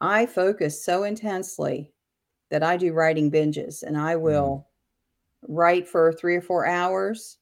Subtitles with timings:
[0.00, 1.92] I focus so intensely
[2.50, 4.54] that I do writing binges and I Mm.
[4.56, 4.68] will
[5.48, 7.38] write for three or four hours,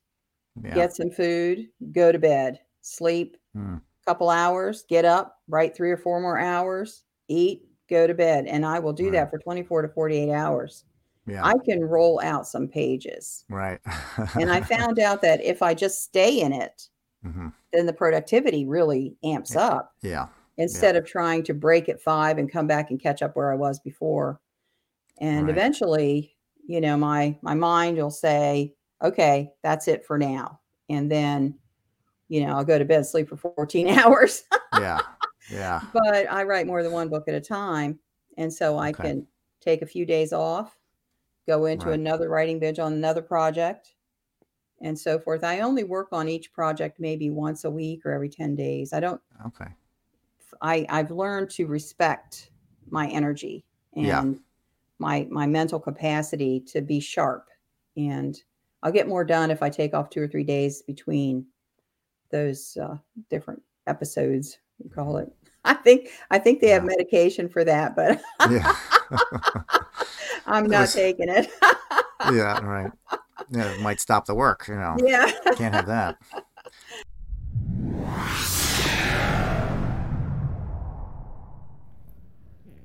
[0.62, 0.72] Yeah.
[0.74, 3.82] get some food, go to bed, sleep Mm.
[4.06, 8.46] couple hours, get up, write three or four more hours, eat, go to bed.
[8.46, 9.12] And I will do Right.
[9.12, 10.84] that for 24 to 48 hours.
[11.26, 11.44] Yeah.
[11.44, 13.46] I can roll out some pages.
[13.48, 13.80] right.
[14.36, 16.88] And I found out that if I just stay in it,
[17.22, 19.56] hmm then the productivity really amps Yeah.
[19.56, 20.28] up Yeah.
[20.58, 23.56] Instead of trying to break at five and come back and catch up where I
[23.56, 24.40] was before.
[25.20, 25.50] And Right.
[25.50, 26.36] eventually,
[26.66, 30.60] you know, my my mind will say, okay, that's it for now.
[30.90, 31.58] And then,
[32.28, 34.44] you know, I'll go to bed, sleep for 14 hours.
[34.72, 35.02] Yeah.
[35.48, 35.82] Yeah.
[35.92, 37.98] but I write more than one book at a time.
[38.36, 39.04] And so I Okay.
[39.04, 39.26] can
[39.60, 40.78] take a few days off,
[41.48, 41.92] go into Right.
[41.92, 43.94] another writing binge on another project,
[44.82, 45.44] and so forth.
[45.44, 48.92] I only work on each project maybe once a week or every 10 days.
[48.92, 49.74] I don't, Okay.
[50.62, 52.50] I, I've learned to respect
[52.90, 54.24] my energy and Yeah.
[54.98, 57.48] my my mental capacity to be sharp.
[57.96, 58.40] And
[58.82, 61.46] I'll get more done if I take off two or three days between
[62.30, 62.96] those uh,
[63.28, 64.58] different episodes.
[64.82, 65.32] We call it.
[65.64, 68.20] I think I think they have medication for that, but
[68.50, 68.74] Yeah.
[70.46, 71.50] I'm not was- taking it.
[72.32, 72.58] yeah.
[72.60, 72.90] Right.
[73.50, 73.72] Yeah.
[73.72, 74.66] It might stop the work.
[74.68, 74.96] You know.
[75.04, 75.30] yeah.
[75.56, 76.16] Can't have that.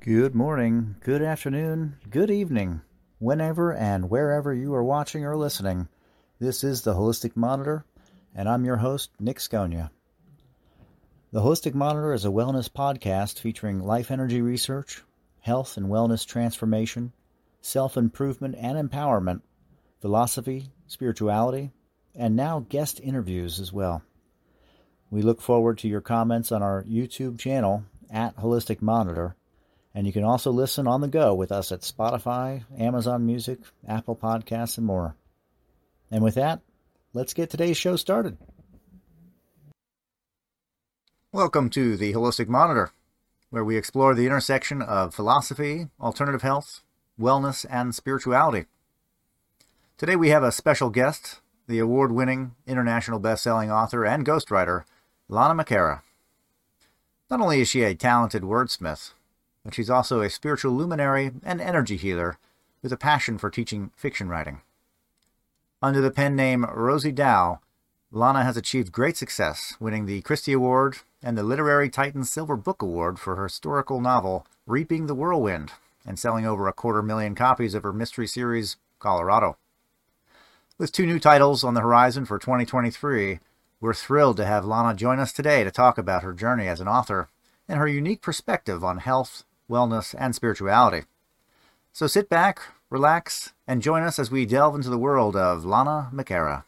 [0.04, 2.82] Good morning, good afternoon, good evening,
[3.18, 5.88] whenever and wherever you are watching or listening.
[6.38, 7.86] This is the Holistic Monitor,
[8.34, 9.88] and I'm your host, Nick Scogna.
[11.32, 15.02] The Holistic Monitor is a wellness podcast featuring life energy research,
[15.40, 17.14] health and wellness transformation,
[17.62, 19.40] self improvement and empowerment,
[20.02, 21.70] philosophy, spirituality,
[22.14, 24.02] and now guest interviews as well.
[25.08, 29.34] We look forward to your comments on our YouTube channel at Holistic Monitor,
[29.94, 34.16] and you can also listen on the go with us at Spotify, Amazon Music, Apple
[34.16, 35.14] Podcasts, and more.
[36.10, 36.60] And with that,
[37.12, 38.36] let's get today's show started.
[41.30, 42.90] Welcome to the Holistic Monitor,
[43.50, 46.82] where we explore the intersection of philosophy, alternative health,
[47.18, 48.66] wellness, and spirituality.
[49.96, 54.84] Today we have a special guest, the award winning international best selling author and ghostwriter,
[55.28, 56.02] Lana McAra.
[57.30, 59.13] Not only is she a talented wordsmith,
[59.64, 62.38] but she's also a spiritual luminary and energy healer
[62.82, 64.60] with a passion for teaching fiction writing.
[65.82, 67.60] Under the pen name Rosey Dow,
[68.12, 72.80] Lana has achieved great success, winning the Christy Award and the Literary Titan Silver Book
[72.80, 75.72] Award for her historical novel Reaping the Whirlwind,
[76.06, 79.56] and selling over a quarter million copies of her mystery series Colorado.
[80.78, 83.40] With two new titles on the horizon for 2023,
[83.80, 86.88] we're thrilled to have Lana join us today to talk about her journey as an
[86.88, 87.28] author
[87.68, 91.06] and her unique perspective on health, wellness, and spirituality.
[91.92, 92.60] So sit back,
[92.90, 96.64] relax, and join us as we delve into the world of Lana McAra.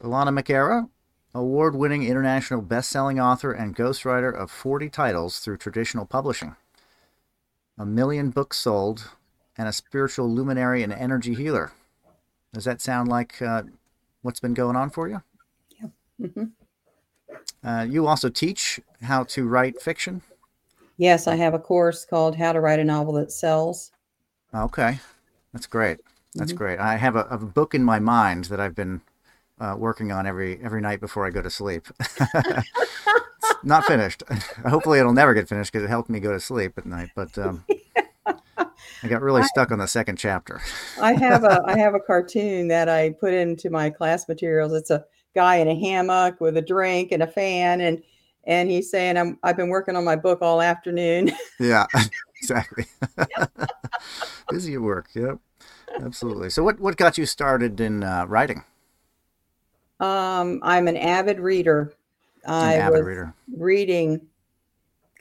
[0.00, 0.88] Lana McAra,
[1.34, 6.56] award winning international best selling author and ghostwriter of 40 titles through traditional publishing,
[7.78, 9.10] a million books sold,
[9.56, 11.72] and a spiritual luminary and energy healer.
[12.52, 13.64] Does that sound like uh,
[14.22, 15.22] what's been going on for you?
[16.18, 16.52] Mhm.
[17.64, 20.22] Uh, you also teach how to write fiction.
[20.96, 23.92] Yes, I have a course called How to Write a Novel That Sells.
[24.54, 25.00] Okay,
[25.52, 25.98] that's great.
[26.36, 26.58] That's Mhm.
[26.58, 26.78] great.
[26.78, 29.00] I have a, a book in my mind that I've been
[29.60, 31.86] uh, working on every every night before I go to sleep.
[33.64, 34.22] Not finished.
[34.66, 37.10] Hopefully, it'll never get finished because it helped me go to sleep at night.
[37.14, 37.64] But um,
[38.26, 40.60] I got really I- stuck on the second chapter.
[41.00, 44.72] I have a I have a cartoon that I put into my class materials.
[44.72, 48.02] It's a guy in a hammock with a drink and a fan and
[48.44, 51.32] and he's saying I'm I've been working on my book all afternoon.
[51.60, 51.86] Yeah,
[52.36, 52.86] exactly.
[54.50, 55.08] Busy at work.
[55.14, 55.38] Yep,
[56.00, 56.50] absolutely.
[56.50, 58.64] So, what what got you started in uh, writing?
[60.00, 61.92] Um, I'm an avid reader.
[62.46, 63.34] I was reader.
[63.56, 64.20] reading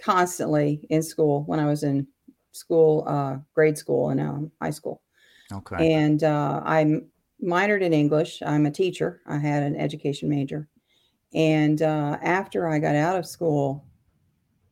[0.01, 2.07] constantly in school when I was in
[2.51, 5.01] school, uh, grade school and um, high school.
[5.51, 5.93] Okay.
[5.93, 7.01] And uh, I
[7.43, 8.41] minored in English.
[8.45, 9.21] I'm a teacher.
[9.27, 10.67] I had an education major.
[11.33, 13.85] And uh, after I got out of school,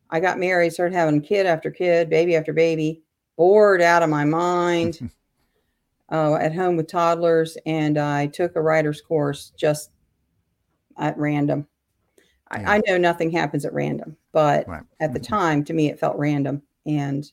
[0.10, 3.04] I got married, started having kid after kid, baby after baby,
[3.38, 5.12] bored out of my mind
[6.12, 7.58] uh, at home with toddlers.
[7.66, 9.92] And I took a writer's course just
[10.98, 11.68] at random.
[12.52, 14.84] I, I know nothing happens at random, but Right.
[15.00, 15.26] at the Mhm.
[15.28, 16.64] time, to me, it felt random.
[16.86, 17.30] And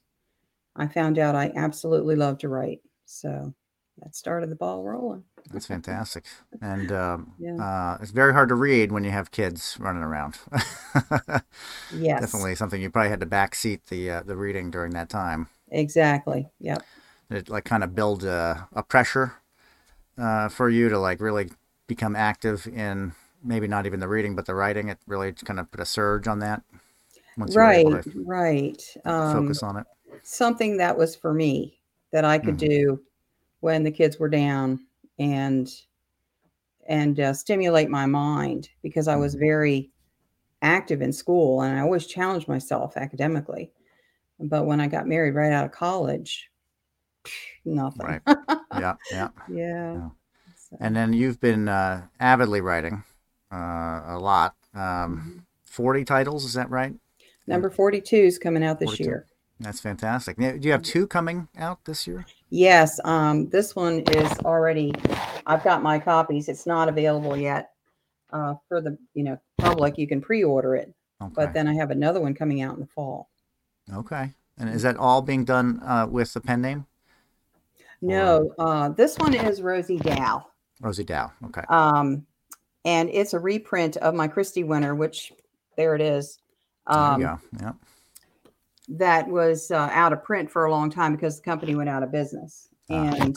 [0.76, 2.82] I found out I absolutely love to write.
[3.06, 3.54] So
[3.98, 5.24] that started the ball rolling.
[5.50, 6.24] That's fantastic.
[6.60, 7.58] And um, Yeah.
[7.58, 10.38] uh, it's very hard to read when you have kids running around.
[11.90, 12.20] Yes.
[12.20, 15.48] Definitely something you probably had to backseat the uh, the reading during that time.
[15.70, 16.50] Exactly.
[16.58, 16.86] Yep.
[17.30, 19.34] It like kind of build a, a pressure
[20.18, 21.50] uh, for you to like really
[21.86, 24.88] become active in maybe not even the reading but the writing.
[24.88, 26.62] It really kind of put a surge on that
[27.38, 27.94] Right.
[28.14, 28.82] Right.
[29.04, 29.86] Um, focus on it.
[30.22, 31.80] something that was for me
[32.12, 32.68] that I could Mhm.
[32.68, 33.02] do
[33.60, 34.80] when the kids were down
[35.18, 35.68] and
[36.88, 39.40] and uh, stimulate my mind because I was Mhm.
[39.40, 39.90] very
[40.62, 43.72] active in school and I always challenged myself academically.
[44.40, 46.50] But when I got married right out of college,
[47.64, 48.06] nothing.
[48.06, 48.22] Right.
[48.72, 49.28] Yeah, yeah.
[49.48, 49.94] Yeah.
[49.94, 50.08] Yeah.
[50.56, 53.04] So, And then you've been uh, avidly writing
[53.56, 54.54] uh, a lot.
[54.74, 55.42] Um, mhm.
[55.64, 56.94] 40 titles, is that right?
[57.48, 59.04] number 42 is coming out this 42.
[59.04, 59.26] year.
[59.60, 60.36] That's fantastic.
[60.38, 62.26] Now, Do you have two coming out this year?
[62.50, 64.92] Yes, um, this one is already.
[65.46, 66.48] I've got my copies.
[66.48, 67.70] It's not available yet
[68.32, 69.96] uh, for the you know public.
[69.96, 70.92] You can pre-order it,
[71.22, 71.32] Okay.
[71.34, 73.28] but then I have another one coming out in the fall.
[73.92, 74.32] okay.
[74.58, 76.86] And is that all being done uh, with the pen name?
[78.02, 80.46] No, uh, this one is Rosey Dow,
[80.82, 81.32] Rosey Dow.
[81.44, 81.62] Okay.
[81.68, 82.26] um,
[82.86, 85.32] and it's a reprint of my Christy winner, which
[85.76, 86.38] there it is.
[86.86, 87.38] Um, go.
[87.60, 87.72] Yeah.
[88.88, 92.02] that was uh, out of print for a long time because the company went out
[92.02, 92.68] of business.
[92.88, 93.36] Ah, and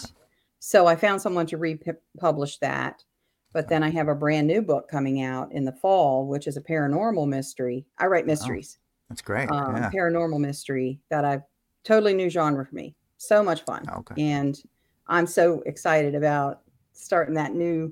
[0.60, 3.04] so I found someone to republish that.
[3.51, 6.56] But then I have a brand new book coming out in the fall, which is
[6.56, 7.84] a paranormal mystery.
[7.98, 8.78] I write mysteries,
[9.10, 9.50] That's great.
[9.50, 9.90] um, yeah.
[9.90, 11.42] paranormal mystery that I've
[11.84, 12.94] totally new genre for me.
[13.18, 13.90] So much fun.
[13.90, 14.22] Okay.
[14.22, 14.62] And
[15.07, 16.62] I'm so excited about
[16.94, 17.92] starting that new.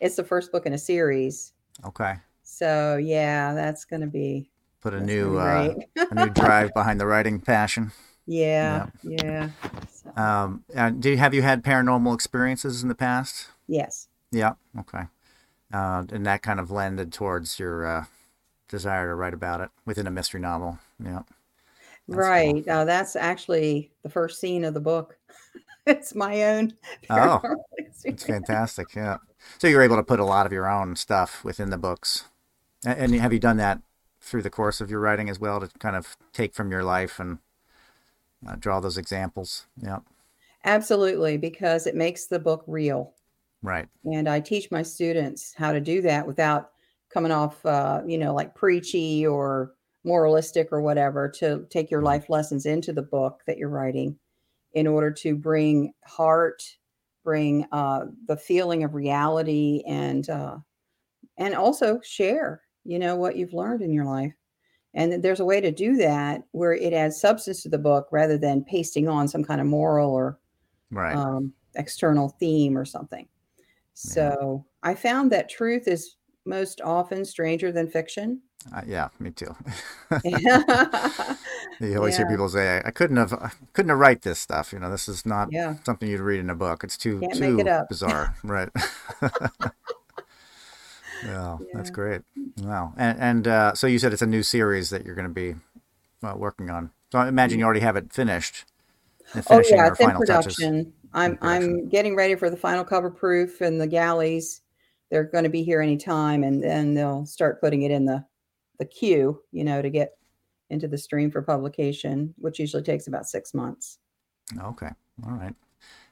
[0.00, 1.52] It's the first book in a series.
[1.84, 2.14] Okay.
[2.42, 4.50] So yeah, that's going to be,
[4.80, 5.74] Put a new uh,
[6.10, 7.92] a new drive behind the writing passion.
[8.26, 9.50] yeah, yeah.
[9.92, 13.48] So, Um, uh, do you, have you had paranormal experiences in the past?
[13.68, 14.08] yes.
[14.32, 14.54] Yeah.
[14.78, 15.02] Okay.
[15.72, 18.04] Uh, and that kind of lended towards your uh,
[18.68, 20.78] desire to write about it within a mystery novel.
[21.02, 21.22] Yeah.
[22.08, 22.24] That's cool.
[22.26, 22.68] right.
[22.68, 25.16] Uh, that's actually the first scene of the book.
[25.86, 26.72] it's my own.
[27.08, 27.40] Oh,
[28.04, 28.94] It's fantastic.
[28.94, 29.18] Yeah.
[29.58, 32.24] So you're able to put a lot of your own stuff within the books.
[32.84, 33.80] And have you done that
[34.20, 37.18] through the course of your writing as well to kind of take from your life
[37.20, 37.38] and
[38.46, 39.66] uh, draw those examples?
[39.80, 40.00] Yeah.
[40.64, 43.14] Absolutely, because it makes the book real.
[43.62, 43.88] Right.
[44.04, 46.70] And I teach my students how to do that without
[47.10, 52.06] coming off, uh, you know, like preachy or moralistic or whatever, to take your Mhm.
[52.06, 54.18] life lessons into the book that you're writing
[54.72, 56.62] in order to bring heart,
[57.30, 60.58] bring uh, the feeling of reality, and uh,
[61.38, 64.34] and also share, you know, what you've learned in your life.
[64.94, 68.36] And there's a way to do that where it adds substance to the book rather
[68.36, 70.40] than pasting on some kind of moral or
[70.90, 71.14] Right.
[71.16, 73.28] um, external theme or something.
[73.94, 78.42] So I found that truth is most often stranger than fiction.
[78.74, 79.08] Uh, yeah.
[79.18, 79.54] Me too.
[81.80, 84.78] you always hear people say, "I couldn't have, I couldn't have write this stuff." You
[84.78, 85.76] know, this is not Yeah.
[85.84, 86.84] something you'd read in a book.
[86.84, 88.34] It's too Can't too it bizarre.
[88.44, 88.68] Right.
[91.24, 92.22] yeah, that's great.
[92.58, 92.92] Wow.
[92.96, 95.54] And and uh, so you said it's a new series that you're going to be
[96.22, 96.90] uh, working on.
[97.12, 98.66] So I imagine you already have it finished.
[99.48, 100.56] Oh yeah, it's in final touches.
[100.56, 100.92] production.
[101.12, 101.62] I'm In production.
[101.78, 104.60] I'm getting ready for the final cover proof and the galleys.
[105.10, 108.24] They're going to be here anytime, and then they'll start putting it in the
[108.80, 110.14] the queue, you know, to get
[110.70, 113.98] into the stream for publication, which usually takes about six months.
[114.58, 114.90] Okay.
[115.24, 115.54] All right.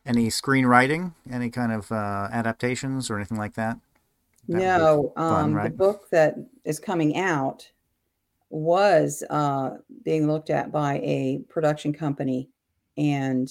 [0.07, 1.15] Any screenwriting?
[1.31, 3.79] Any kind of uh, adaptations or anything like that?
[4.49, 7.71] That No, fun, um, the book that is coming out
[8.51, 12.51] was uh, being looked at by a production company,
[12.97, 13.49] and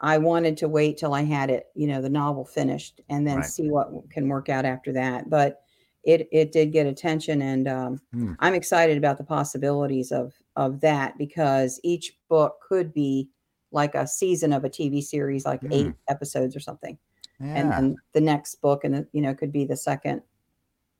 [0.00, 3.38] I wanted to wait till I had it, you know, the novel finished, and then
[3.38, 3.46] Right.
[3.46, 5.28] see what can work out after that.
[5.30, 5.62] But
[6.08, 8.32] it it did get attention, and um, Hmm.
[8.40, 13.28] I'm excited about the possibilities of of that because each book could be
[13.70, 15.94] like a season of a TV series, like eight Mm.
[16.08, 16.98] episodes or something
[17.40, 20.20] and then the next book and the, you know could be the second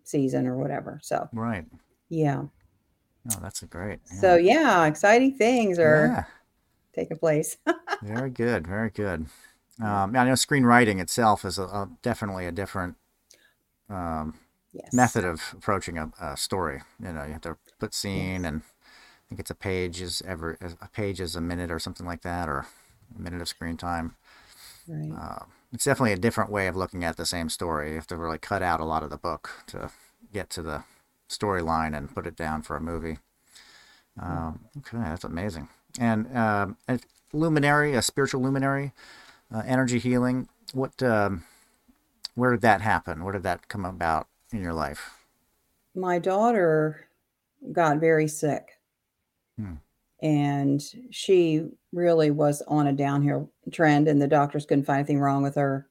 [0.04, 1.64] season or whatever so right.
[2.10, 2.44] yeah
[3.30, 3.98] Oh, that's a great.
[4.12, 4.20] Yeah.
[4.20, 6.24] so yeah exciting things are yeah.
[6.94, 7.56] taking place
[8.02, 8.68] Very good.
[8.68, 9.26] Very good.
[9.82, 12.94] Um, I know screenwriting itself is a, a, definitely a different
[13.90, 14.34] um,
[14.78, 16.82] yes method of approaching a, a story.
[17.02, 20.58] You know, you have to put scene, and I think it's a page is ever
[20.80, 22.66] a page is a minute or something like that, or
[23.16, 24.16] a minute of screen time.
[24.88, 27.90] right Uh, it's definitely a different way of looking at the same story.
[27.90, 29.90] You have to really cut out a lot of the book to
[30.32, 30.84] get to the
[31.28, 33.18] storyline and put it down for a movie.
[34.20, 35.68] Um, okay, that's amazing.
[36.00, 37.00] And uh, a
[37.32, 38.92] luminary, a spiritual luminary,
[39.54, 40.48] uh, energy healing.
[40.72, 41.44] What, um,
[42.34, 43.22] where did that happen?
[43.24, 45.10] Where did that come about in your life?
[45.94, 47.08] My daughter
[47.72, 48.78] got very sick.
[49.58, 49.74] Hmm.
[50.20, 55.42] And she really was on a downhill trend, and the doctors couldn't find anything wrong
[55.42, 55.88] with her.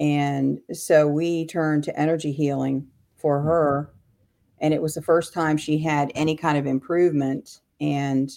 [0.00, 3.46] And so we turned to energy healing for Hmm.
[3.46, 3.94] her.
[4.60, 7.60] And it was the first time she had any kind of improvement.
[7.80, 8.30] And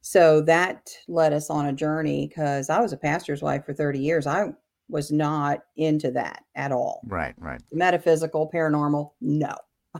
[0.00, 3.98] so that led us on a journey because I was a pastor's wife for 30
[4.00, 4.26] years.
[4.26, 4.52] I
[4.92, 7.00] was not into that at all.
[7.06, 9.54] Right, right, Metaphysical, paranormal, no,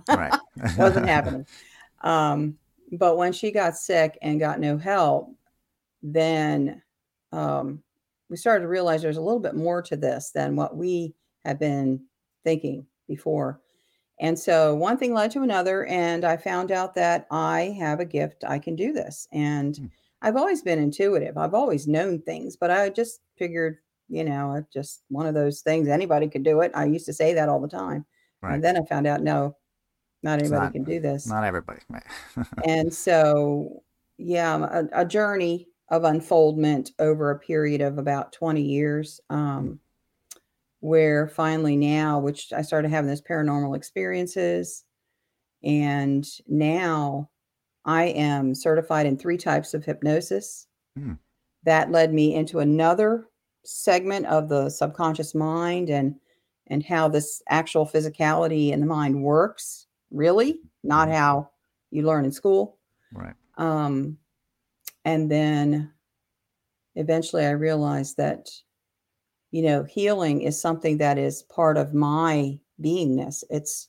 [0.09, 0.33] right.
[0.79, 1.47] wasn't happening.
[2.03, 2.59] Um,
[2.93, 5.35] but when she got sick and got no help,
[6.03, 6.83] then
[7.33, 7.83] um,
[8.29, 11.59] we started to realize there's a little bit more to this than what we had
[11.59, 12.05] been
[12.45, 13.61] thinking before.
[14.21, 18.05] And so one thing led to another, and I found out that I have a
[18.05, 18.45] gift.
[18.47, 19.27] I can do this.
[19.33, 19.87] And Hmm.
[20.25, 21.37] I've always been intuitive.
[21.37, 23.79] I've always known things, but I just figured,
[24.13, 25.89] you know, it's just one of those things.
[25.89, 26.71] Anybody could do it.
[26.75, 28.05] I used to say that all the time.
[28.43, 28.55] Right.
[28.55, 29.57] And then I found out, no,
[30.23, 31.81] not anybody not- can do this Not everybody.
[32.67, 33.83] And so
[34.19, 39.81] yeah a, a journey of unfoldment over a period of about 20 years um,
[40.81, 44.85] where finally now which i started having those paranormal experiences
[45.65, 47.29] and now
[47.85, 50.67] i am certified in three types of hypnosis
[50.97, 51.15] Hmm.
[51.65, 53.27] that led me into another
[53.65, 56.19] segment of the subconscious mind and
[56.69, 61.13] and how this actual physicality in the mind works really not Mhm.
[61.15, 61.51] how
[61.91, 62.79] you learn in school
[63.13, 63.35] right.
[63.59, 64.19] um,
[65.05, 65.93] and then
[66.95, 68.51] eventually I realized that,
[69.51, 73.45] you know, healing is something that is part of my beingness.
[73.51, 73.89] It's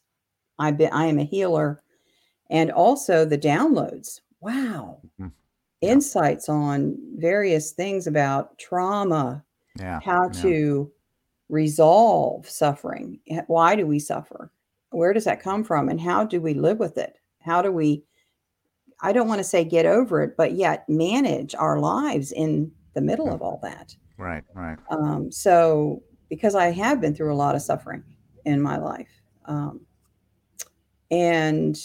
[0.60, 1.82] I've been I am a healer.
[2.50, 4.22] And also the downloads.
[4.42, 5.02] Wow.
[5.20, 5.32] Mhm.
[5.82, 5.92] Yeah.
[5.94, 9.46] Insights on various things about trauma,
[9.80, 10.00] Yeah.
[10.04, 10.42] how yeah.
[10.42, 10.92] to
[11.50, 13.20] resolve suffering.
[13.48, 14.52] Why do we suffer?
[14.92, 15.90] Where does that come from?
[15.90, 17.18] And how do we live with it?
[17.40, 18.04] How do we,
[19.02, 23.02] I don't want to say get over it, but yet manage our lives in the
[23.02, 23.96] middle of all that?
[24.18, 24.78] Right, right.
[24.90, 28.04] Um, so, because I have been through a lot of suffering
[28.46, 29.10] in my life.
[29.46, 29.82] Um,
[31.12, 31.78] and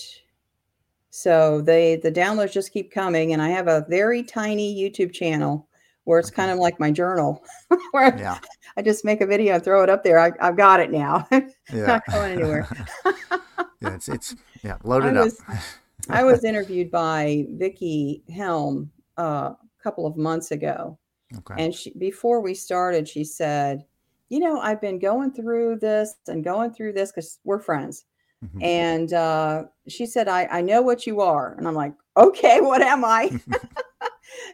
[1.11, 5.68] so they the downloads just keep coming and i have a very tiny youtube channel
[6.09, 6.37] where it's Okay.
[6.37, 7.45] kind of like my journal
[7.93, 8.39] where Yeah.
[8.79, 10.19] I just make a video and throw it up there.
[10.19, 11.29] I, I've got it now.
[11.71, 11.85] Yeah.
[11.87, 12.67] Not going anywhere.
[13.83, 14.35] yeah, it's it's
[14.65, 15.25] yeah, loaded I up.
[15.27, 15.43] was-
[16.09, 20.97] I was interviewed by Vicky Helm uh, a couple of months ago,
[21.39, 21.63] okay.
[21.63, 23.85] and she, before we started, she said,
[24.31, 28.05] "You know, I've been going through this and going through this because we're friends."
[28.43, 28.63] Mhm.
[28.63, 32.81] And uh, she said, I, "I know what you are," and I'm like, "Okay, what
[32.81, 33.39] am I?"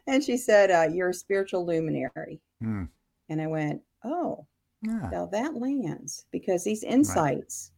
[0.06, 2.84] And she said, uh, "You're a spiritual luminary." Hmm.
[3.28, 4.46] And I went, "Oh."
[4.82, 5.08] Yeah.
[5.10, 7.72] Now that lands because these insights,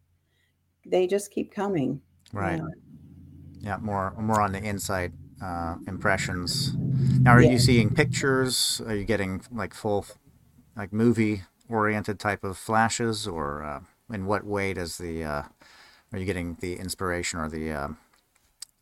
[0.85, 2.01] they just keep coming.
[2.33, 2.59] Right.
[2.59, 2.67] Yeah.
[3.61, 5.13] Yeah, more more on the inside
[5.43, 6.75] uh, impressions.
[6.77, 7.53] Now, are Yeah.
[7.53, 8.81] you seeing pictures?
[8.87, 10.07] Are you getting like full,
[10.77, 13.81] like movie oriented type of flashes, or uh,
[14.13, 15.43] in what way does the uh,
[16.13, 17.99] are you getting the inspiration or the um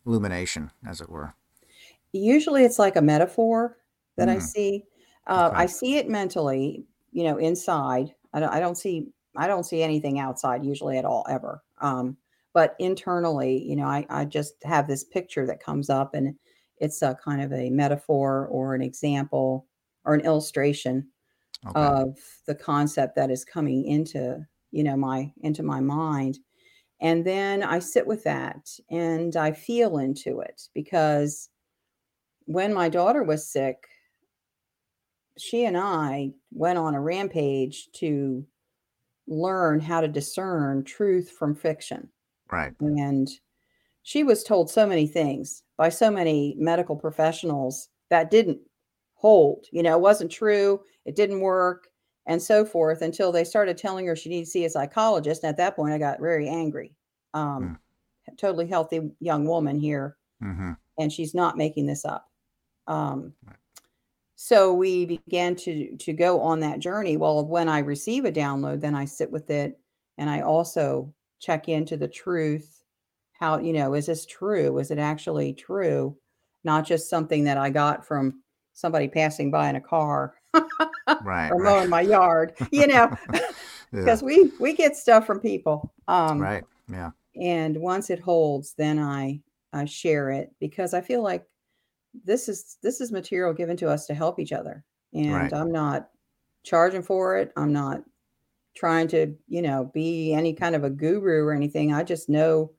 [0.05, 1.33] illumination, as it were?
[2.19, 3.77] Usually it's like a metaphor
[4.17, 4.39] that I Mm.
[4.39, 4.85] see.
[5.27, 5.55] Uh, Okay.
[5.55, 8.13] I see it mentally, you know, inside.
[8.33, 11.61] I don't, I don't see I don't see anything outside usually at all ever.
[11.79, 12.17] Um,
[12.53, 16.37] but internally, you know, I, I just have this picture that comes up and
[16.77, 19.67] it's a kind of a metaphor or an example
[20.05, 21.09] or an illustration
[21.65, 21.95] Okay.
[21.95, 22.17] of
[22.47, 26.39] the concept that is coming into you know my into my mind
[27.01, 31.49] and then i sit with that and i feel into it because
[32.45, 33.87] when my daughter was sick
[35.37, 38.45] she and i went on a rampage to
[39.27, 42.07] learn how to discern truth from fiction.
[42.51, 42.73] Right.
[42.79, 43.27] and
[44.03, 48.59] she was told so many things by so many medical professionals that didn't
[49.15, 51.87] hold you know it wasn't true it didn't work
[52.27, 55.49] and so forth until they started telling her she needed to see a psychologist and
[55.49, 56.93] at that point i got very angry.
[57.33, 57.79] Um,
[58.37, 60.15] totally healthy young woman here.
[60.43, 60.73] Mm-hmm.
[60.99, 62.27] and she's not making this up
[62.87, 63.55] um, Right.
[64.35, 68.81] so we began to to go on that journey well when i receive a download
[68.81, 69.79] then i sit with it
[70.17, 72.83] and i also check into the truth
[73.33, 76.15] how you know is this true is it actually true
[76.63, 78.41] not just something that i got from
[78.73, 81.49] somebody passing by in a car Right.
[81.51, 81.63] or right.
[81.63, 83.99] mowing my yard you know Yeah.
[84.01, 86.63] because we we get stuff from people um Right.
[86.91, 87.11] Yeah.
[87.41, 89.39] and once it holds then i
[89.73, 91.45] i share it because i feel like
[92.23, 95.53] this is this is material given to us to help each other and Right.
[95.53, 96.09] i'm not
[96.63, 98.03] charging for it i'm not
[98.75, 102.71] trying to you know be any kind of a guru or anything i just know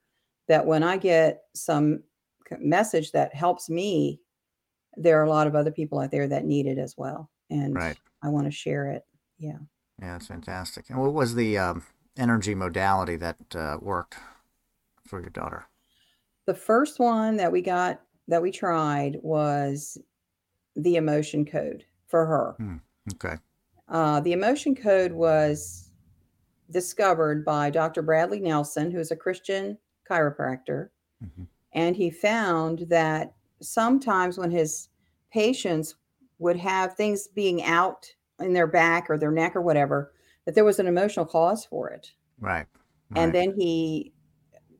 [0.48, 2.02] that when i get some
[2.58, 4.20] message that helps me
[4.96, 7.74] there are a lot of other people out there that need it as well and
[7.74, 7.96] Right.
[8.22, 9.04] i want to share it
[9.38, 9.58] yeah
[10.00, 10.90] Yeah, that's fantastic.
[10.90, 11.82] And what was the um,
[12.16, 14.16] energy modality that uh, worked
[15.06, 15.66] for your daughter?
[16.46, 19.98] the first one that we got that we tried was
[20.74, 22.80] the emotion code for her
[23.14, 23.36] Okay.
[23.88, 25.92] Uh, the emotion code was
[26.70, 28.02] discovered by Dr.
[28.02, 29.78] Bradley Nelson, who is a Christian
[30.08, 30.90] chiropractor.
[31.24, 31.46] Mhm.
[31.72, 34.88] And he found that sometimes when his
[35.30, 35.94] patients
[36.38, 40.12] would have things being out in their back or their neck or whatever,
[40.44, 42.12] that there was an emotional cause for it.
[42.40, 42.66] Right.
[43.14, 44.12] And then he,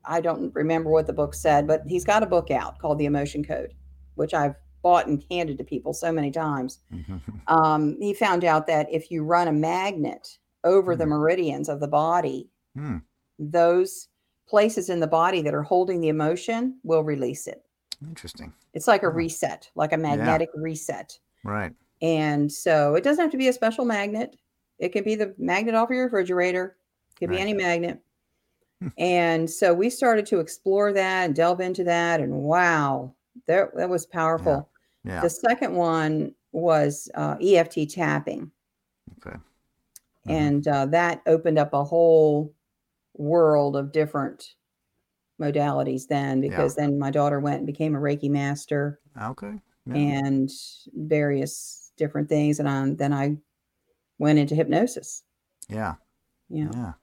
[0.07, 3.05] I don't remember what the book said, but he's got a book out called The
[3.05, 3.73] Emotion Code,
[4.15, 6.79] which I've bought and handed to people so many times
[7.47, 11.11] um, he found out that if you run a magnet over the Hmm.
[11.11, 12.97] meridians of the body, Hmm.
[13.39, 14.07] those
[14.47, 17.65] places in the body that are holding the emotion will release it.
[18.07, 18.53] Interesting.
[18.73, 21.17] It's like a reset, like a magnetic reset.
[21.43, 21.73] Right.
[22.01, 24.37] And so it doesn't have to be a special magnet.
[24.79, 26.77] It can be the magnet off your refrigerator.
[27.11, 27.99] It could be any magnet.
[28.97, 32.19] And so we started to explore that and delve into that.
[32.19, 33.13] And wow,
[33.47, 34.69] that, that was powerful.
[35.03, 35.21] Yeah.
[35.21, 38.51] The second one was uh, EFT tapping.
[39.17, 39.37] Okay.
[40.27, 40.31] Mhm.
[40.31, 42.53] and uh, that opened up a whole
[43.15, 44.53] world of different
[45.41, 49.53] modalities then because then my daughter went and became a reiki master Okay.
[49.85, 49.95] Yeah.
[49.95, 50.49] and
[50.93, 53.37] various different things and I, then i
[54.19, 55.23] went into hypnosis
[55.69, 55.95] yeah.
[56.49, 56.93] yeah Yeah.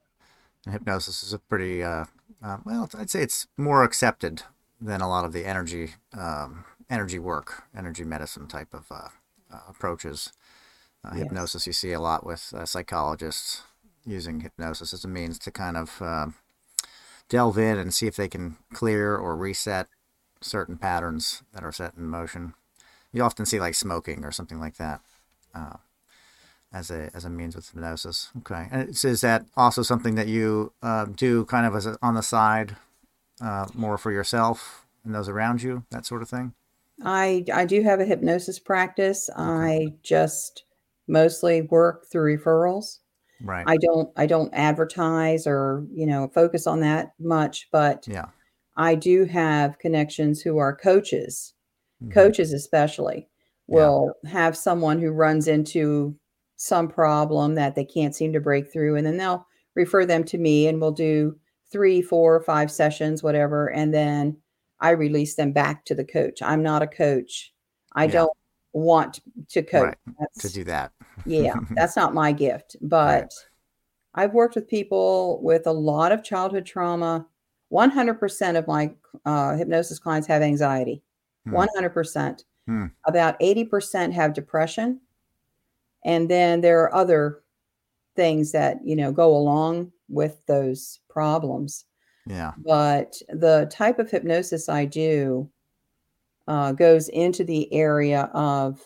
[0.64, 2.06] And hypnosis is a pretty, uh,
[2.42, 4.42] uh, well, I'd say it's more accepted
[4.80, 9.08] than a lot of the energy, um, energy work, energy medicine type of uh,
[9.52, 10.32] uh, approaches.
[11.04, 11.24] Uh, Yes.
[11.24, 13.62] Hypnosis, you see a lot with uh, psychologists
[14.06, 16.32] using hypnosis as a means to kind of
[17.28, 19.88] delve in and see if they can clear or reset
[20.40, 22.54] certain patterns that are set in motion.
[23.12, 25.00] You often see like smoking or something like that.
[26.74, 28.30] As a as a means with hypnosis.
[28.38, 31.96] Okay, and so is that also something that you uh, do kind of as a,
[32.02, 32.76] on the side,
[33.40, 36.52] uh, more for yourself and those around you, that sort of thing?
[37.04, 40.64] i i do have a hypnosis practice i just
[41.08, 42.98] mostly work through referrals
[43.40, 43.64] Right.
[43.66, 48.26] i don't i don't advertise or you know focus on that much but yeah.
[48.76, 51.54] I do have connections who are coaches,
[52.02, 52.12] Mhm.
[52.12, 53.28] coaches especially,
[53.68, 53.74] Yeah.
[53.76, 56.16] will have someone who runs into
[56.56, 60.38] some problem that they can't seem to break through, and then they'll refer them to
[60.38, 61.36] me, and we'll do
[61.72, 64.36] three, four, five sessions, whatever, and then
[64.80, 66.42] I release them back to the coach.
[66.42, 67.52] I'm not a coach.
[67.94, 68.12] I Yeah.
[68.12, 68.36] don't
[68.72, 69.94] want to coach.
[70.18, 70.28] Right.
[70.40, 70.92] To do that.
[71.26, 72.76] yeah, that's not my gift.
[72.82, 73.32] But
[74.14, 77.26] I've worked with people with a lot of childhood trauma.
[77.72, 78.92] 100% of my
[79.24, 81.02] uh, hypnosis clients have anxiety.
[81.46, 81.54] Hmm.
[81.56, 82.44] 100%.
[82.66, 82.86] Hmm.
[83.06, 85.00] About 80% have depression.
[86.04, 87.42] And then there are other
[88.16, 91.84] things that, you know, go along with those problems.
[92.26, 92.54] Yeah.
[92.56, 95.50] But the type of hypnosis I do
[96.48, 98.80] uh, goes into the area of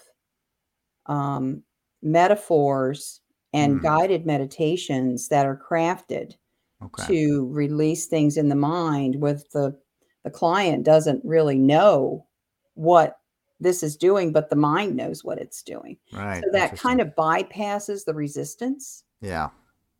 [1.07, 1.63] um,
[2.03, 3.21] metaphors
[3.53, 3.83] and Hmm.
[3.83, 6.35] guided meditations that are crafted
[6.81, 7.09] Okay.
[7.09, 9.79] to release things in the mind with the
[10.25, 12.27] the client doesn't really know
[12.75, 13.18] what
[13.61, 16.43] this is doing but the mind knows what it's doing right.
[16.45, 19.49] so that kind of bypasses the resistance yeah.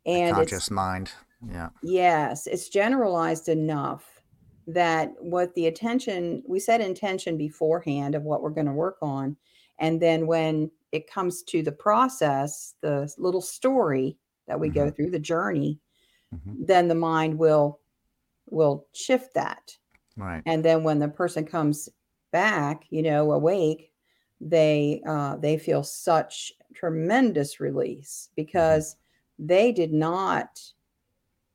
[0.07, 1.11] and it's Conscious mind.
[1.47, 1.71] Yeah.
[1.83, 4.23] Yes, it's generalized enough
[4.67, 9.37] that what the attention, we set intention beforehand of what we're going to work on.
[9.79, 15.11] And then when it comes to the process, the little story that we go through,
[15.11, 15.79] the journey,
[16.35, 16.67] Mhm.
[16.67, 17.81] then the mind will
[18.51, 19.77] will shift that.
[20.17, 20.43] Right.
[20.47, 21.89] And then when the person comes
[22.31, 23.93] back, you know, awake,
[24.41, 28.97] they uh, they feel such tremendous release because
[29.39, 30.61] they did not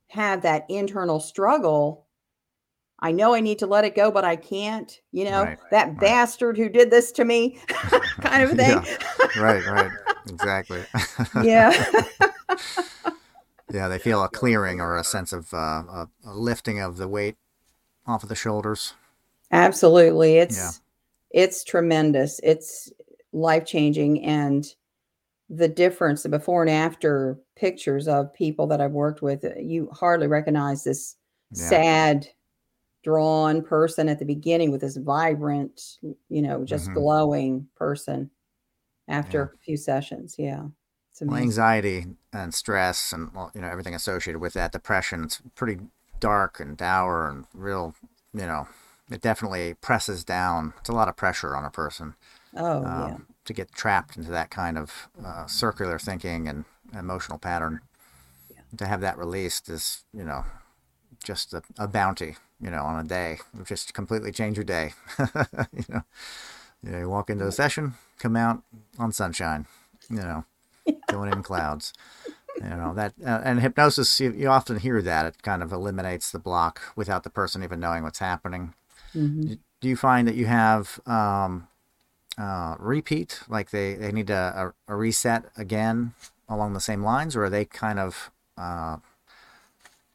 [0.07, 2.05] have that internal struggle.
[2.99, 4.99] I know I need to let it go, but I can't.
[5.12, 5.99] You know, Right, that right.
[5.99, 8.77] bastard who did this to me, kind of thing.
[9.41, 9.65] Right.
[9.65, 9.91] Right.
[10.27, 10.83] Exactly.
[11.43, 11.73] yeah.
[13.71, 13.88] yeah.
[13.89, 17.36] They feel a clearing or a sense of uh, a, a lifting of the weight
[18.05, 18.93] off of the shoulders.
[19.54, 20.38] Absolutely.
[20.38, 20.72] It's Yeah.
[21.32, 22.39] it's tremendous.
[22.44, 22.92] It's
[23.32, 24.66] life changing and
[25.50, 29.89] the difference the before and after pictures of people that I've worked with, uh, you
[29.92, 31.16] hardly recognize this
[31.52, 31.68] Yeah.
[31.70, 32.28] sad
[33.04, 36.94] drawn person at the beginning with this vibrant, you know, just Mhm.
[36.96, 38.32] glowing person
[39.08, 39.46] after Yeah.
[39.56, 40.36] a few sessions.
[40.39, 40.68] Yeah.
[41.12, 45.42] It's Well, anxiety and stress and well, you know everything associated with that depression it's
[45.56, 45.80] pretty
[46.20, 47.96] dark and dour and real
[48.34, 48.68] you know
[49.12, 50.74] it definitely presses down.
[50.80, 52.16] It's a lot of pressure on a person
[52.56, 53.18] Oh, um, yeah.
[53.46, 56.66] to get trapped into that kind of uh, circular thinking and
[56.98, 57.82] emotional pattern.
[58.78, 60.46] To have that released is you know
[61.24, 63.34] just a, a bounty you know on a day.
[63.54, 64.94] It would just completely change your day.
[65.74, 66.02] You know
[66.84, 68.62] you, know, you walk into a session come out
[69.00, 69.66] on sunshine
[70.10, 70.46] you know
[71.08, 71.94] going in clouds.
[72.58, 75.26] You know that uh, and hypnosis you, you often hear that.
[75.26, 78.74] It kind of eliminates the block without the person even knowing what's happening
[79.13, 81.67] hmm do you find that you have um,
[82.38, 83.41] uh, repeat?
[83.49, 86.13] Like they, they need a, a, a reset again
[86.47, 88.97] along the same lines or are they kind of uh,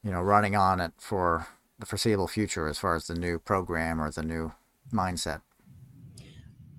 [0.03, 4.01] you know running on it for the foreseeable future as far as the new program
[4.01, 4.53] or the new
[4.91, 5.43] mindset?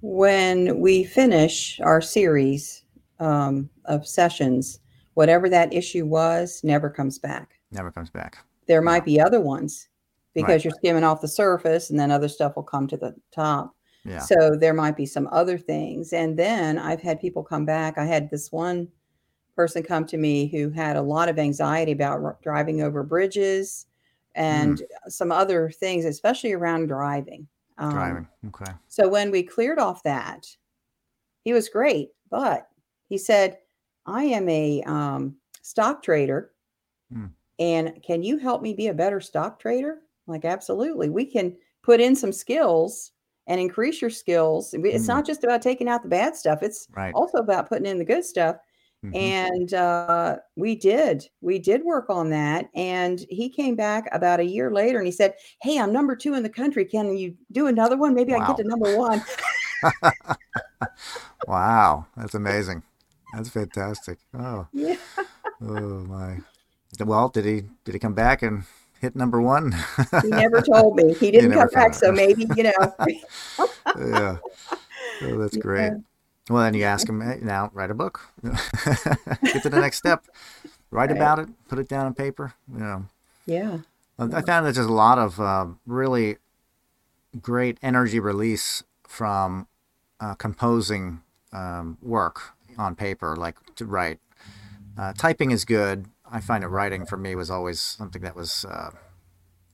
[0.01, 2.85] When we finish our series
[3.19, 4.79] um, of sessions,
[5.13, 7.59] whatever that issue was never comes back.
[7.71, 8.39] never comes back.
[8.65, 9.89] There might be other ones
[10.43, 10.63] because Right.
[10.63, 13.75] you're skimming off the surface and then other stuff will come to the top.
[14.03, 16.13] yeah So there might be some other things.
[16.13, 17.97] And then I've had people come back.
[17.97, 18.89] I had this one
[19.55, 23.87] person come to me who had a lot of anxiety about r- driving over bridges
[24.35, 27.47] and some other things, especially around driving.
[27.77, 30.47] Um, driving okay So when we cleared off that,
[31.43, 32.69] he was great, but
[33.09, 33.59] he said,
[34.05, 36.53] "I am a um, stock trader,
[37.11, 37.33] Hmm.
[37.57, 41.09] and can you help me be a better stock trader?" Like, absolutely.
[41.09, 43.11] We can put in some skills
[43.47, 44.73] and increase your skills.
[44.73, 45.13] It's Hmm.
[45.13, 48.05] not just about taking out the bad stuff; it's right also about putting in the
[48.05, 48.57] good stuff.
[49.03, 49.15] Mhm.
[49.15, 52.69] And uh, we did, we did work on that.
[52.75, 56.33] And he came back about a year later and he said, Hey, I'm number two
[56.33, 56.83] in the country.
[56.83, 58.13] Can you do another one?
[58.13, 59.23] Maybe I get to number one.
[61.47, 62.83] wow that's amazing
[63.33, 64.97] that's fantastic oh yeah.
[65.61, 66.37] oh my
[67.05, 68.63] well did he did he come back and
[68.99, 69.73] hit number one
[70.21, 71.13] He never told me.
[71.13, 71.93] He didn't come back.
[71.93, 72.93] So maybe, you know.
[73.97, 74.37] yeah.
[75.21, 75.87] Oh, that's great.
[75.91, 75.97] Yeah.
[76.49, 78.21] Well, then you ask him "Hey, now, write a book.
[78.43, 80.25] Get to the next step.
[80.91, 81.15] Write Right.
[81.17, 81.49] about it.
[81.67, 82.53] Put it down on paper.
[82.73, 83.05] You know,
[83.45, 83.77] Yeah.
[84.17, 86.37] I I found that there's a lot of uh, really
[87.39, 89.67] great energy release from
[90.19, 91.21] uh, composing
[91.53, 92.41] um, work
[92.77, 94.19] on paper, like to write.
[94.97, 96.07] Uh, typing is good.
[96.31, 98.91] I find that writing for me was always something that was uh,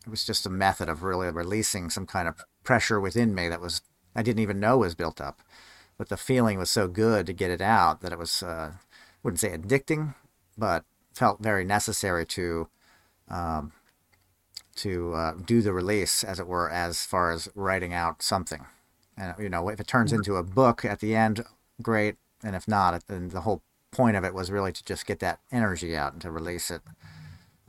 [0.06, 3.62] it was just a method of really releasing some kind of pressure within me that
[3.62, 3.82] was
[4.16, 5.42] I didn't even know was built up,
[5.98, 8.74] but the feeling was so good to get it out that it was uh,
[9.24, 10.16] wouldn't say addicting,
[10.58, 12.68] but felt very necessary to
[13.30, 13.72] um,
[14.76, 18.66] to uh, do the release, as it were, as far as writing out something.
[19.18, 21.46] And you know, if it turns into a book at the end,
[21.82, 22.18] great.
[22.44, 23.64] And if not, then the whole
[23.96, 26.82] point of it was really to just get that energy out and to release it.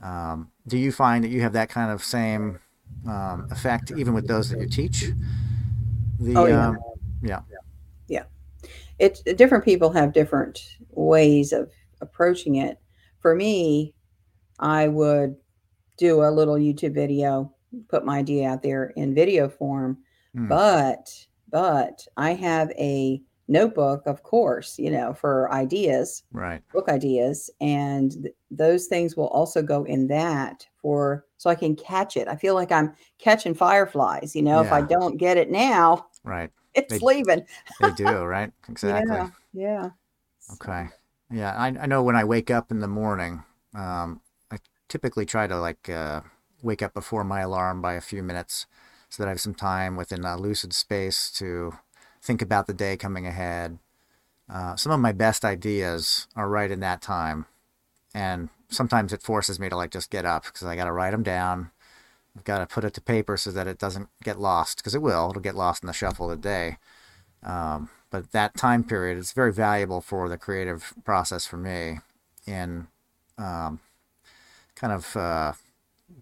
[0.01, 2.59] Um, do you find that you have that kind of same
[3.07, 5.11] um, effect even with those that you teach?
[6.19, 6.67] The Oh, yeah.
[6.69, 6.77] um,
[7.21, 7.41] yeah,
[8.99, 12.79] It's different people have different ways of approaching it.
[13.19, 13.93] For me,
[14.59, 15.35] I would
[15.97, 17.53] do a little YouTube video,
[17.89, 19.99] put my idea out there in video form,
[20.33, 20.47] Hmm.
[20.47, 21.09] but
[21.49, 28.11] but I have a notebook, of course, you know, for ideas, right, book ideas, and
[28.23, 32.27] th- those things will also go in that for so I can catch it.
[32.27, 36.51] I feel like I'm catching fireflies, you know, if I don't get it now, right.
[36.73, 37.45] it's They- leaving.
[37.79, 38.51] They do, right?
[38.69, 39.15] Exactly.
[39.15, 39.89] Yeah, yeah.
[40.53, 40.87] Okay.
[41.29, 43.43] Yeah, I, I know when I wake up in the morning,
[43.75, 44.57] um, I
[44.87, 46.21] typically try to like uh,
[46.61, 48.65] wake up before my alarm by a few minutes
[49.09, 51.73] so that I have some time within a lucid space to
[52.27, 53.79] think about the day coming ahead.
[54.49, 57.45] Uh, some of my best ideas are right in that time.
[58.13, 61.11] And sometimes it forces me to like just get up because I got to write
[61.11, 61.71] them down.
[62.35, 65.01] I've got to put it to paper so that it doesn't get lost because it
[65.01, 65.29] will.
[65.29, 66.77] It'll get lost in the shuffle of the day.
[67.41, 71.99] Um, but that time period is very valuable for the creative process for me
[72.45, 72.87] in
[73.37, 73.79] um,
[74.75, 75.53] kind of uh,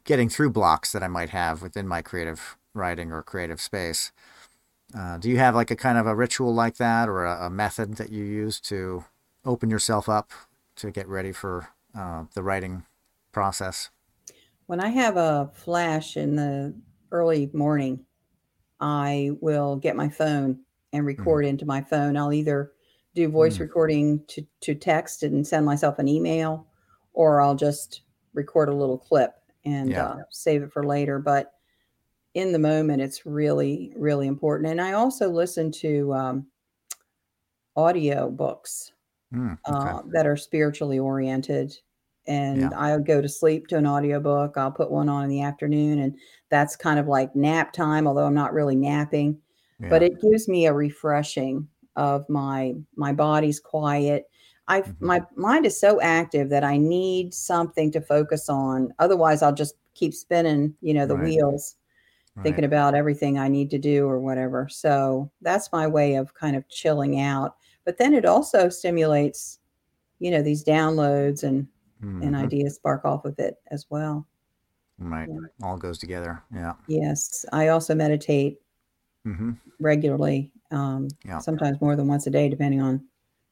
[0.04, 4.12] getting through blocks that I might have within my creative writing or creative space.
[4.98, 7.50] Uh, do you have like a kind of a ritual like that or a, a
[7.50, 9.04] method that you use to
[9.44, 10.32] open yourself up
[10.78, 12.86] to get ready for uh, the writing
[13.32, 13.90] process?
[14.68, 16.74] When I have a flash in the
[17.12, 18.06] early morning,
[18.80, 20.60] I will get my phone
[20.94, 22.18] and record into my phone.
[22.18, 22.72] I'll either
[23.14, 23.62] do voice Mm.
[23.62, 26.68] recording to, to text and send myself an email,
[27.14, 28.02] or I'll just
[28.34, 30.08] record a little clip and Yeah.
[30.08, 31.20] uh, save it for later.
[31.20, 31.54] But
[32.36, 34.70] in the moment, it's really, really important.
[34.72, 36.48] And I also listen to um,
[37.76, 38.94] audio books
[39.32, 39.92] Mm, okay.
[39.92, 41.78] uh, that are spiritually oriented.
[42.28, 42.72] And Yeah.
[42.76, 44.58] I'll go to sleep to an audiobook.
[44.58, 46.18] I'll put one on in the afternoon, and
[46.50, 49.42] that's kind of like nap time, although I'm not really napping.
[49.90, 54.30] But it gives me a refreshing of my my body's quiet.
[54.68, 54.96] I Mhm.
[55.02, 58.94] my mind is so active that I need something to focus on.
[59.00, 61.18] Otherwise, I'll just keep spinning, you know, the Right.
[61.18, 61.76] wheels
[62.44, 64.68] thinking about everything I need to do or whatever.
[64.70, 67.56] So that's my way of kind of chilling out.
[67.86, 69.60] But then it also stimulates,
[70.20, 71.68] you know, these downloads and
[72.02, 72.44] and Mhm.
[72.46, 74.28] ideas spark off of it as well.
[75.00, 75.28] Right.
[75.30, 75.40] Yeah.
[75.64, 76.44] All goes together.
[76.54, 76.74] Yeah.
[76.88, 78.62] Yes, I also meditate
[79.24, 81.40] hmm regularly, um, Yeah.
[81.40, 83.06] sometimes more than once a day, depending on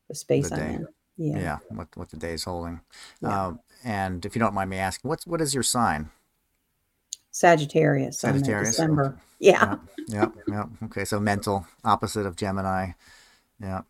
[0.07, 0.75] the space The I'm day.
[0.75, 0.87] in.
[1.17, 1.59] Yeah, Yeah.
[1.69, 2.81] What what the day is holding.
[3.21, 3.47] yeah.
[3.47, 6.11] Um, and if you don't mind me asking, what's what is your sign?
[7.33, 8.23] Sagittarius.
[8.23, 8.69] I'm Sagittarius.
[8.69, 9.17] December.
[9.39, 9.75] Yeah,
[10.07, 10.25] Yeah.
[10.25, 10.25] Yeah.
[10.47, 10.65] Yeah.
[10.85, 11.03] Okay.
[11.03, 12.91] So mental, opposite of Gemini.
[13.59, 13.81] Yeah.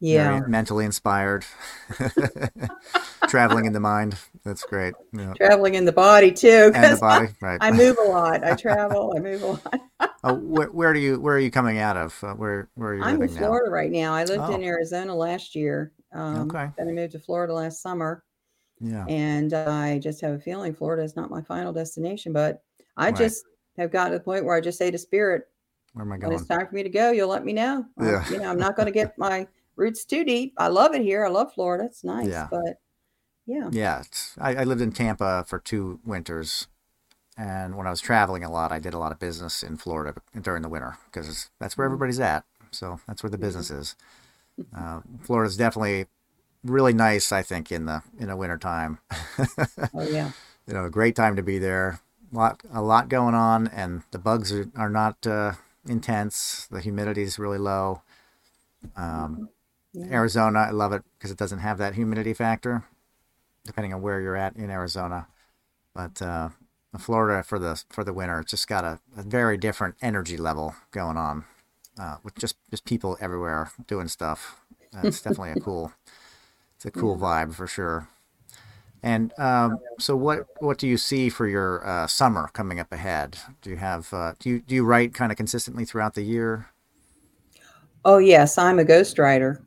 [0.00, 0.38] yeah.
[0.38, 1.44] Very mentally inspired.
[3.28, 4.16] Traveling in the mind.
[4.44, 4.94] That's great.
[5.12, 5.32] Yeah.
[5.34, 7.32] Traveling in the body too, And the because I, body.
[7.40, 7.58] Right.
[7.60, 8.44] I move a lot.
[8.44, 9.14] I travel.
[9.16, 9.80] I move a lot.
[10.22, 12.22] Oh, where, where do you where are you coming out of?
[12.22, 13.40] Uh, where where are you I'm in living now?
[13.46, 14.12] Florida right now.
[14.12, 14.66] I lived in Oh.
[14.66, 15.92] Arizona last year.
[16.12, 16.68] Um, Okay.
[16.76, 18.22] Then I moved to Florida last summer,
[18.80, 19.06] Yeah.
[19.06, 22.34] and I just have a feeling Florida is not my final destination.
[22.34, 22.62] But
[23.00, 23.16] I Right.
[23.16, 23.44] just
[23.76, 25.48] have gotten to the point where I just say to Spirit,
[25.94, 27.86] Where am I when it's time for me to go, you'll let me know.
[27.98, 28.24] I- Yeah.
[28.30, 30.52] you know, I'm not going to get my roots too deep.
[30.58, 31.24] I love it here.
[31.24, 31.84] I love Florida.
[31.84, 32.48] It's nice, Yeah.
[32.50, 32.78] but
[33.46, 34.02] yeah, Yeah.
[34.38, 36.68] I, I lived in Tampa for two winters,
[37.36, 40.14] and when I was traveling a lot, I did a lot of business in Florida
[40.40, 41.92] during the winter because that's where Mm.
[41.92, 42.44] everybody's at.
[42.70, 43.40] So that's where the Mhm.
[43.40, 43.96] business is.
[44.76, 46.06] Uh, Florida's definitely
[46.62, 48.98] really nice, I think, in the in the wintertime.
[49.94, 50.32] oh yeah,
[50.66, 52.00] you know, a great time to be there.
[52.32, 55.52] Lot a lot going on, and the bugs are, are not uh,
[55.86, 56.66] intense.
[56.70, 58.02] The humidity is really low.
[58.96, 59.48] Um,
[59.92, 60.06] yeah.
[60.12, 62.84] Arizona, I love it because it doesn't have that humidity factor,
[63.64, 65.26] depending on where you're at in Arizona.
[65.94, 66.50] But uh,
[66.98, 70.74] Florida for the for the winter, it's just got a, a very different energy level
[70.92, 71.44] going on,
[71.98, 74.60] uh, with just just people everywhere doing stuff.
[74.94, 75.92] Uh, it's definitely a cool,
[76.76, 78.08] it's a cool vibe for sure.
[79.02, 83.38] And um, so, what what do you see for your uh, summer coming up ahead?
[83.62, 86.68] Do you have uh, do you do you write kind of consistently throughout the year?
[88.04, 89.62] Oh yes, I'm a ghostwriter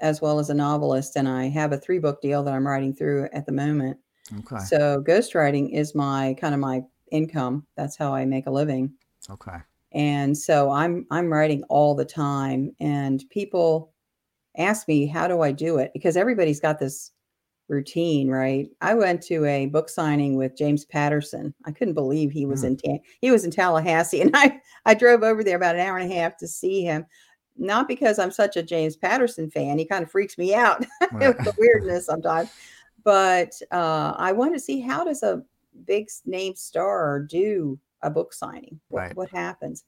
[0.00, 2.94] as well as a novelist, and I have a three book deal that I'm writing
[2.94, 3.98] through at the moment.
[4.38, 7.66] Okay, So ghostwriting is my kind of my income.
[7.76, 8.92] That's how I make a living.
[9.30, 9.58] okay,
[9.92, 13.92] And so I'm I'm writing all the time and people
[14.58, 17.12] ask me how do I do it because everybody's got this
[17.68, 18.68] routine, right?
[18.80, 21.54] I went to a book signing with James Patterson.
[21.64, 22.74] I couldn't believe he was Hmm.
[22.84, 26.10] in he was in Tallahassee and I I drove over there about an hour and
[26.10, 27.06] a half to see him.
[27.56, 29.78] Not because I'm such a James Patterson fan.
[29.78, 31.28] He kind of freaks me out Right.
[31.28, 32.50] with the weirdness sometimes.
[33.04, 35.42] But uh, I want to see how does a
[35.86, 38.80] big name star do a book signing?
[38.88, 39.16] What, Right.
[39.16, 39.84] what happens?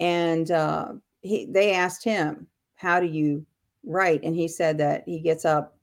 [0.00, 3.44] And uh, he, they asked him, "How do you
[3.84, 5.76] write?" And he said that he gets up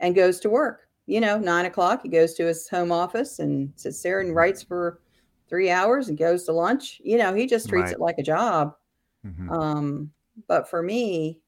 [0.00, 0.88] and goes to work.
[1.06, 4.62] You know, nine o'clock, he goes to his home office and sits there and writes
[4.62, 5.00] for
[5.48, 7.00] three hours and goes to lunch.
[7.04, 7.92] You know, he just treats Right.
[7.92, 8.76] it like a job.
[9.24, 10.12] hmm Um,
[10.48, 11.42] but for me,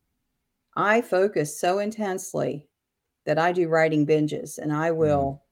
[0.77, 2.69] I focus so intensely
[3.27, 5.45] that I do writing binges and I will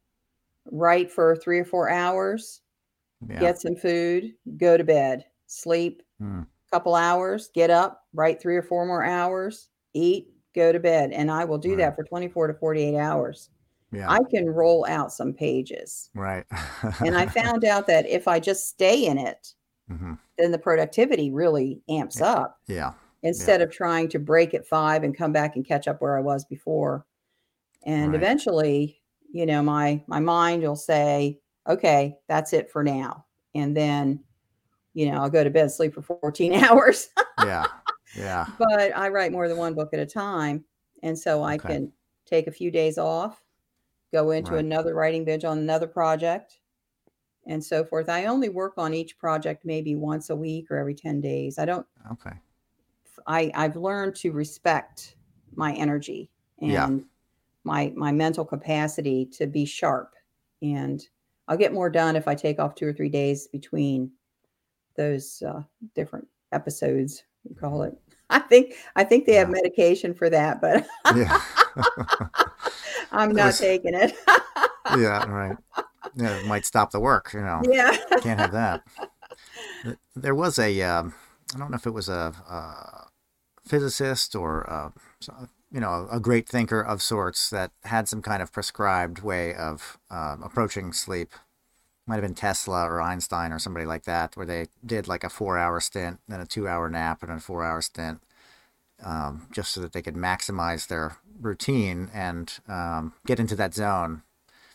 [0.71, 2.63] write for three or four hours,
[3.29, 6.47] yeah, get some food, go to bed, sleep Mm.
[6.69, 11.13] a couple hours, get up, write three or four more hours, eat, go to bed.
[11.13, 11.79] And I will do Right.
[11.79, 13.51] that for 24 to 48 hours.
[13.93, 16.11] yeah, I can roll out some pages.
[16.15, 16.45] right.
[17.01, 19.55] And I found out that if I just stay in it,
[19.89, 22.59] hmm then the productivity really amps up.
[22.67, 26.17] Yeah, instead of trying to break at five and come back and catch up where
[26.17, 27.07] I was before.
[27.87, 28.17] And Right.
[28.17, 33.27] eventually, you know, my my mind will say, okay, that's it for now.
[33.55, 34.25] And then,
[34.95, 37.09] you know, I'll go to bed, sleep for 14 hours.
[37.37, 37.69] yeah,
[38.15, 38.47] yeah.
[38.59, 40.65] but I write more than one book at a time.
[41.03, 41.77] And so I Okay.
[41.77, 41.93] can
[42.27, 43.43] take a few days off,
[44.13, 44.59] go into Right.
[44.59, 46.61] another writing binge on another project,
[47.47, 48.09] and so forth.
[48.09, 51.59] I only work on each project maybe once a week or every 10 days.
[51.59, 52.41] I don't Okay.
[53.27, 55.17] I I've learned to respect
[55.55, 57.01] my energy and Yeah.
[57.65, 60.15] my my mental capacity to be sharp
[60.63, 61.09] and
[61.49, 64.13] I'll get more done if I take off two or three days between
[64.97, 67.25] those uh, different episodes.
[67.59, 67.95] Call it.
[68.31, 71.41] I think I think they have medication for that, but Yeah.
[73.13, 74.15] I'm not taking it.
[74.97, 75.27] yeah.
[75.27, 75.57] Right.
[76.15, 77.33] Yeah, it might stop the work.
[77.35, 77.97] You know, yeah.
[78.21, 78.83] can't have that.
[80.15, 81.15] there was a um,
[81.55, 83.07] I don't know if it was a, a
[83.69, 84.93] physicist or a,
[85.73, 89.99] you know a great thinker of sorts that had some kind of prescribed way of
[90.11, 91.31] uh, approaching sleep.
[92.11, 95.29] Might have been Tesla or Einstein or somebody like that, where they did like a
[95.29, 98.21] four-hour stint, then a two-hour nap, and a four-hour stint,
[99.05, 104.23] um, just so that they could maximize their routine and um, get into that zone,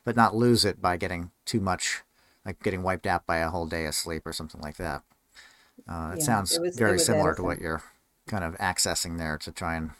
[0.05, 2.03] but not lose it by getting too much,
[2.45, 5.03] like getting wiped out by a whole day of sleep or something like that.
[5.89, 7.83] Uh, it Yeah, sounds it was- very was similar to what you're
[8.27, 9.91] kind of accessing there to try and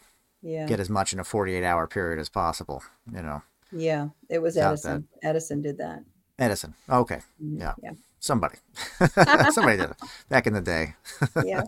[0.42, 0.68] Yeah.
[0.68, 2.82] get as much in a 48 hour period as possible.
[3.12, 3.42] You know,
[3.74, 4.08] Yeah.
[4.30, 5.10] It was Edison.
[5.22, 6.06] Edison did that.
[6.38, 6.74] Edison.
[6.90, 7.22] Okay.
[7.40, 7.74] Yeah.
[7.82, 7.92] Yeah.
[8.20, 8.58] somebody,
[9.52, 9.98] somebody did it
[10.30, 10.96] back in the day.
[11.44, 11.64] Yeah.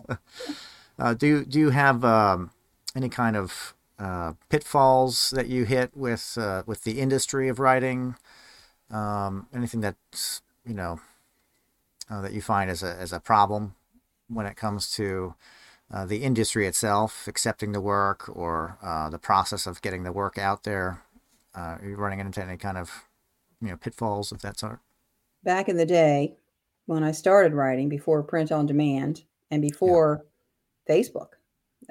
[0.98, 2.50] Uh, do you do you have um,
[2.96, 8.16] any kind of uh, pitfalls that you hit with uh, with the industry of writing?
[8.90, 11.00] Um, anything that's you know
[12.10, 13.76] uh, that you find as a as a problem
[14.28, 15.34] when it comes to
[15.92, 20.36] uh, the industry itself, accepting the work, or uh, the process of getting the work
[20.36, 21.02] out there?
[21.54, 23.04] Uh, are you running into any kind of
[23.60, 24.80] you know pitfalls of that sort?
[25.44, 26.36] Back in the day,
[26.86, 30.26] when I started writing before print on demand and before
[30.88, 31.34] Facebook,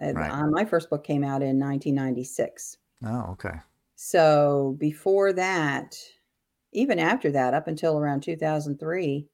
[0.01, 0.31] uh, Right.
[0.31, 2.77] uh, my first book came out in 1996.
[3.03, 3.59] Oh, okay.
[3.95, 5.97] So before that,
[6.71, 9.27] even after that, up until around 2003,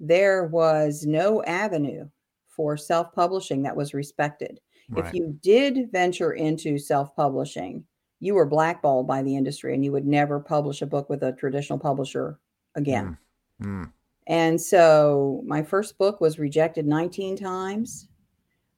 [0.00, 2.08] there was no avenue
[2.48, 4.60] for self publishing that was respected.
[4.88, 5.06] Right.
[5.06, 7.86] If you did venture into self publishing,
[8.20, 11.32] you were blackballed by the industry and you would never publish a book with a
[11.32, 12.38] traditional publisher
[12.74, 13.16] again.
[13.62, 13.92] Mm,
[14.26, 18.08] And so my first book was rejected 19 times.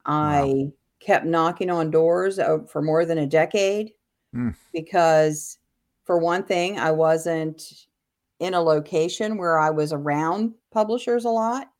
[0.05, 0.71] I
[1.01, 3.93] kept knocking on doors uh, for more than a decade
[4.33, 4.51] Hmm.
[4.73, 5.59] because,
[6.05, 7.87] for one thing, I wasn't
[8.41, 11.71] in a location where I was around publishers a lot,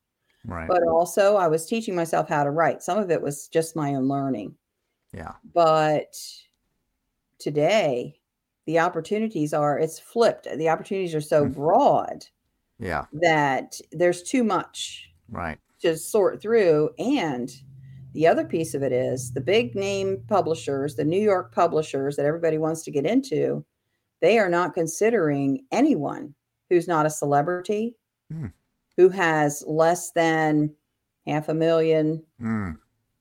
[0.45, 0.67] right.
[0.67, 2.81] but also I was teaching myself how to write.
[2.81, 4.55] Some of it was just my own learning.
[5.13, 5.33] yeah.
[5.53, 6.15] But
[7.39, 8.19] today,
[8.65, 10.47] the opportunities are, it's flipped.
[10.57, 11.51] The opportunities are so Hmm.
[11.51, 12.25] broad
[12.79, 13.05] Yeah.
[13.13, 15.59] that there's too much Right.
[15.81, 16.89] to sort through.
[16.99, 17.49] And
[18.13, 22.25] the other piece of it is the big name publishers, the New York publishers that
[22.25, 23.65] everybody wants to get into,
[24.21, 26.33] they are not considering anyone
[26.69, 27.95] who's not a celebrity,
[28.31, 28.47] Hmm.
[28.97, 30.75] who has less than
[31.27, 32.77] half a million Mm,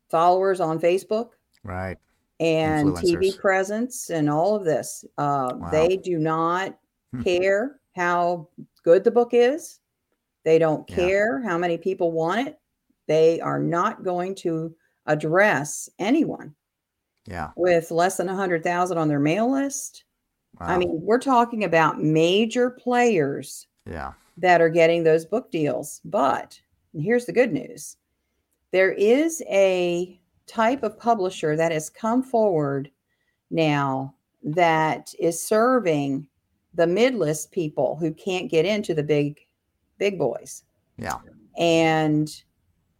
[0.08, 1.30] followers on Facebook
[1.64, 1.98] right.
[2.40, 5.04] And TV presence and all of this.
[5.16, 5.70] Uh, Wow.
[5.70, 6.78] They do not
[7.12, 7.22] Hmm.
[7.22, 8.48] care how
[8.82, 9.80] good the book is.
[10.44, 10.96] They don't Yeah.
[10.96, 12.58] care how many people want it.
[13.06, 14.74] They are not going to
[15.06, 16.54] address anyone
[17.26, 17.52] Yeah.
[17.56, 20.04] with less than 100,000 on their mail list.
[20.58, 24.14] I mean, we're talking about major players yeah.
[24.38, 26.00] that are getting those book deals.
[26.04, 26.60] But
[26.98, 27.96] here's the good news
[28.72, 32.90] there is a type of publisher that has come forward
[33.50, 36.26] now that is serving
[36.74, 39.38] the mid-list people who can't get into the big
[39.98, 40.64] big boys
[40.98, 41.18] Yeah.
[41.58, 42.28] and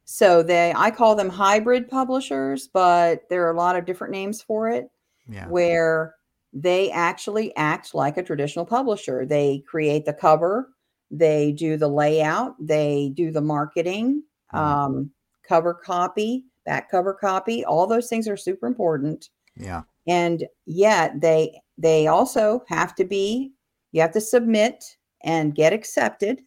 [0.04, 4.40] so they i call them hybrid publishers but there are a lot of different names
[4.42, 4.88] for it
[5.28, 5.46] Yeah.
[5.48, 6.14] where
[6.52, 9.26] they actually act like a traditional publisher.
[9.26, 10.70] They create the cover,
[11.10, 14.22] they do the layout, they do the marketing,
[14.54, 14.58] Mhm.
[14.58, 15.10] um,
[15.42, 17.64] cover copy, back cover copy.
[17.64, 19.30] All those things are super important.
[19.56, 19.82] Yeah.
[20.06, 23.52] And yet they they also have to be
[23.92, 24.84] you have to submit
[25.24, 26.42] and get accepted,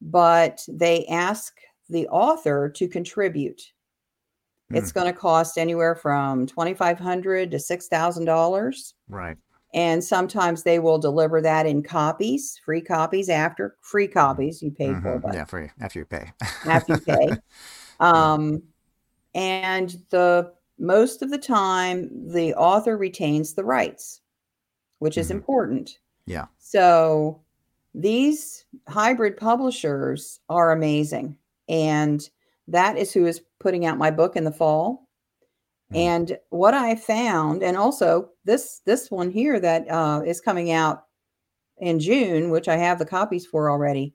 [0.00, 1.54] but they ask
[1.88, 3.60] the author to contribute.
[4.70, 9.38] It's going to cost anywhere from twenty five hundred to six thousand dollars, Right.
[9.72, 15.00] and sometimes they will deliver that in copies, free copies after free copies you paid
[15.00, 15.22] for, Mhm.
[15.22, 15.44] but Yeah.
[15.46, 16.32] Free after you pay.
[16.66, 17.28] after you pay.
[17.98, 18.62] Um,
[19.38, 24.20] and the most of the time, the author retains the rights,
[24.98, 25.36] which is Mhm.
[25.36, 25.98] important.
[26.26, 26.46] Yeah.
[26.58, 27.40] So
[27.94, 31.36] these hybrid publishers are amazing,
[31.68, 32.28] and
[32.66, 35.08] that is who is putting out my book in the fall.
[35.92, 35.96] Mhm.
[35.96, 41.04] And what I found, and also this this one here that uh, is coming out
[41.78, 44.14] in June, which I have the copies for already,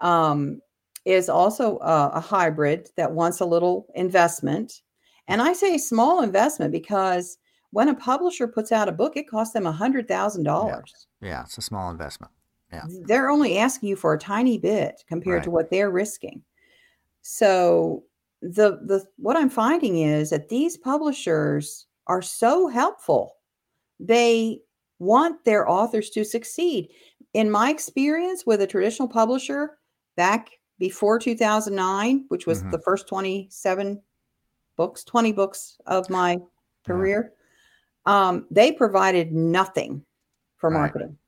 [0.00, 0.60] um,
[1.04, 4.82] is also a, a hybrid that wants a little investment.
[5.28, 7.38] And I say small investment because
[7.70, 11.06] when a publisher puts out a book, it costs them a hundred thousand dollars.
[11.20, 11.42] yeah.
[11.42, 12.32] It's a small investment.
[12.72, 12.84] Yeah.
[13.06, 16.42] They're only asking you for a tiny bit compared to what they're risking.
[17.20, 18.04] So
[18.40, 23.36] the the what I'm finding is that these publishers are so helpful.
[24.00, 24.60] They
[24.98, 26.88] want their authors to succeed.
[27.34, 29.78] In my experience with a traditional publisher
[30.16, 32.70] back before 2009, which was Mhm.
[32.72, 34.02] the first 27
[34.76, 36.40] books, 20 books of my
[36.84, 37.32] career,
[38.06, 40.04] um, they provided nothing
[40.56, 40.78] for Right.
[40.78, 41.18] marketing.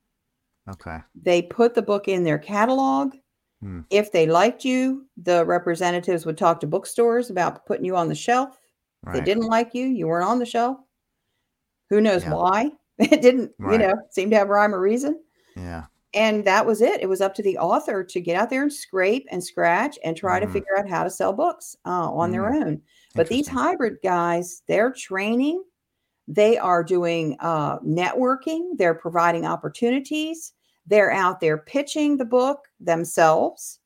[0.68, 0.98] Okay.
[1.14, 3.14] They put the book in their catalog.
[3.60, 3.80] Hmm.
[3.90, 8.14] If they liked you, the representatives would talk to bookstores about putting you on the
[8.14, 8.58] shelf.
[9.02, 9.12] If Right.
[9.18, 10.78] they didn't like you, you weren't on the shelf.
[11.90, 12.34] Who knows Yeah.
[12.34, 12.72] why?
[12.98, 15.20] It didn't, you know, seem to have rhyme or reason.
[15.56, 15.86] Yeah.
[16.14, 17.02] And that was it.
[17.02, 20.16] It was up to the author to get out there and scrape and scratch and
[20.16, 20.46] try Mhm.
[20.46, 22.64] to figure out how to sell books uh, on their Mm.
[22.64, 22.82] own.
[23.14, 25.62] But these hybrid guys, they're training,
[26.28, 30.52] they are doing uh, networking, they're providing opportunities,
[30.86, 33.80] they're out there pitching the book themselves.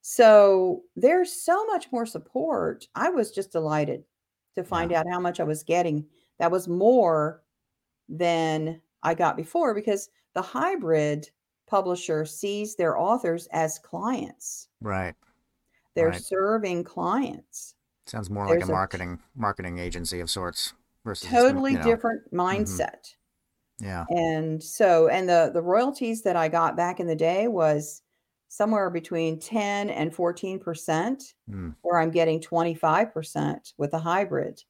[0.00, 2.88] So there's so much more support.
[2.94, 4.04] I was just delighted
[4.54, 6.06] to find out how much I was getting.
[6.38, 7.42] That was more
[8.08, 11.28] than I got before because the hybrid
[11.68, 14.68] publisher sees their authors as clients.
[14.80, 15.14] Right.
[15.94, 16.22] They're Right.
[16.22, 17.74] serving clients.
[18.06, 20.72] Sounds more like There's a a- marketing marketing agency of sorts
[21.04, 21.90] versus Totally you know, Mm-hmm.
[21.90, 23.14] different mindset.
[23.80, 24.04] Yeah.
[24.10, 28.02] And so and the the royalties that I got back in the day was
[28.48, 34.62] somewhere between 10 and 14% Mm, where I'm getting 25% with a hybrid.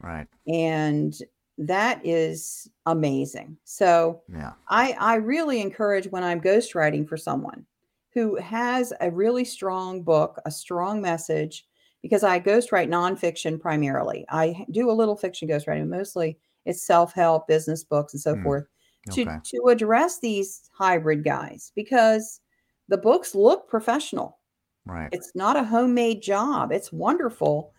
[0.00, 0.26] right.
[0.46, 1.14] And
[1.58, 3.58] that is amazing.
[3.64, 4.54] So Yeah.
[4.68, 7.66] I, I really encourage when I'm ghostwriting for someone
[8.14, 11.66] who has a really strong book, a strong message,
[12.02, 14.24] because I ghostwrite nonfiction primarily.
[14.28, 18.66] I do a little fiction ghostwriting, mostly it's self-help, business books, and so Hmm, forth,
[19.10, 19.38] to, Okay.
[19.44, 22.40] to address these hybrid guys because
[22.88, 24.38] the books look professional.
[24.84, 25.12] Right.
[25.12, 26.72] It's not a homemade job.
[26.72, 27.72] It's wonderful.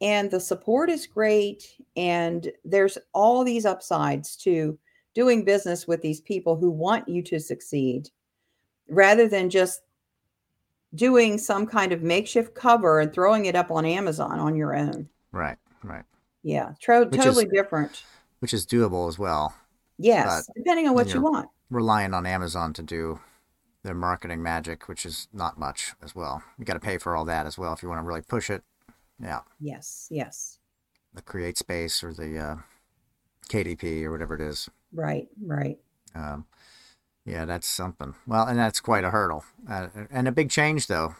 [0.00, 1.74] And the support is great.
[1.96, 4.78] And there's all these upsides to
[5.14, 8.08] doing business with these people who want you to succeed
[8.88, 9.82] rather than just
[10.94, 15.08] doing some kind of makeshift cover and throwing it up on Amazon on your own.
[15.32, 15.58] Right.
[15.82, 16.04] Right.
[16.42, 18.02] Yeah, tro- Which is- totally different.
[18.40, 19.54] Which is doable as well.
[19.98, 21.48] Yes, depending on what you want.
[21.70, 23.18] Relying on Amazon to do
[23.82, 26.42] their marketing magic, which is not much as well.
[26.56, 28.48] You got to pay for all that as well if you want to really push
[28.48, 28.62] it.
[29.20, 29.40] Yeah.
[29.60, 30.58] Yes, yes.
[31.14, 32.56] The Create Space or the uh,
[33.48, 34.68] KDP or whatever it is.
[34.92, 35.78] Right, right.
[36.14, 36.46] Um,
[37.24, 38.14] yeah, that's something.
[38.26, 39.44] Well, and that's quite a hurdle.
[39.68, 41.14] Uh, and a big change, though.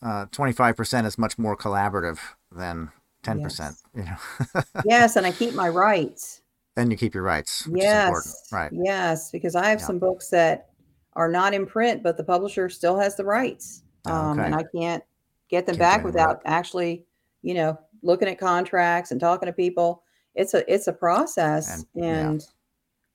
[0.00, 2.18] Uh, 25% is much more collaborative
[2.52, 2.90] than
[3.24, 3.76] 10%.
[3.94, 6.42] You know, Yes, and I keep my rights.
[6.76, 8.34] then you keep your rights, which is important.
[8.36, 8.52] Yes.
[8.52, 8.70] Right.
[8.72, 9.86] Yes, because I have Yeah.
[9.86, 10.68] some books that
[11.14, 13.82] are not in print, but the publisher still has the rights.
[14.06, 15.02] Um, and I can't
[15.48, 17.04] get them Can't back without actually,
[17.42, 20.02] you know, looking at contracts and talking to people.
[20.34, 21.84] It's a it's a process.
[21.94, 22.46] And- And, yeah.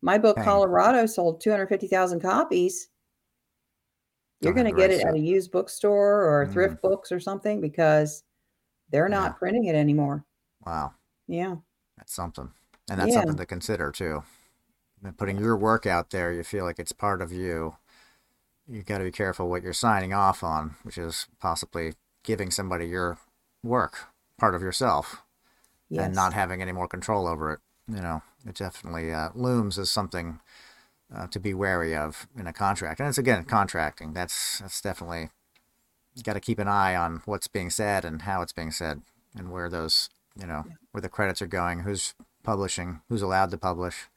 [0.02, 0.46] my book Paying.
[0.46, 2.90] Colorado sold 250,000 copies.
[4.42, 6.52] You're going to get it at a used bookstore or Mm.
[6.52, 8.24] thrift books or something because
[8.90, 9.38] they're not Yeah.
[9.38, 10.26] printing it anymore.
[10.66, 10.94] Wow.
[11.28, 11.56] Yeah.
[11.98, 12.52] That's something.
[12.90, 13.20] And that's Yeah.
[13.22, 14.24] something to consider, too.
[15.02, 17.78] And putting your work out there, you feel like it's part of you.
[18.68, 21.94] You've got to be careful what you're signing off on, which is possibly
[22.24, 23.18] giving somebody your
[23.64, 24.08] work,
[24.44, 25.24] part of yourself.
[25.90, 26.06] Yes.
[26.06, 27.60] and not having any more control over it.
[27.88, 30.40] You know, it definitely uh, looms as something
[31.16, 33.00] uh, to be wary of in a contract.
[33.00, 34.12] And it's again contracting.
[34.14, 35.30] That's that's definitely
[36.24, 39.02] got to keep an eye on what's being said and how it's being said,
[39.38, 43.58] and where those you know where the credits are going, who's publishing, who's allowed to
[43.58, 44.08] publish.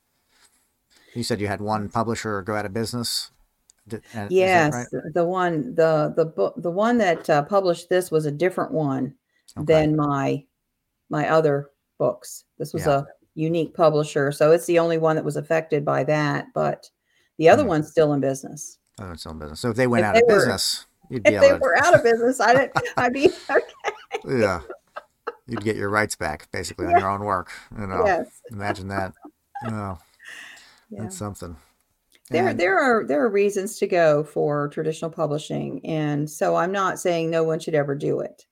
[1.14, 3.30] You said you had one publisher go out of business.
[3.88, 4.86] Did, uh, Yes, right?
[4.90, 8.72] the- the one the the book the one that uh, published this was a different
[8.72, 9.14] one
[9.58, 9.64] Okay.
[9.66, 10.44] than my
[11.08, 12.44] my other books.
[12.58, 12.98] This was Yeah.
[13.00, 13.04] a
[13.34, 16.46] unique publisher, so it's the only one that was affected by that.
[16.54, 16.90] But
[17.38, 17.68] the other Hmm.
[17.68, 18.78] one's still in business.
[18.98, 19.60] Oh, it's own business.
[19.60, 21.76] So if they went If out they of were- business, you'd be If they were
[21.78, 22.72] out of business, I didn't.
[22.96, 23.60] I'd be okay.
[24.26, 24.60] yeah.
[25.46, 27.50] You'd get your rights back basically on your own work.
[27.78, 28.04] You know.
[28.04, 29.12] Yes, Imagine that.
[29.64, 29.98] Oh,
[30.90, 31.02] yeah.
[31.02, 31.56] that's something.
[32.30, 36.72] There, And- there are there are reasons to go for traditional publishing, and so I'm
[36.72, 38.45] not saying no one should ever do it.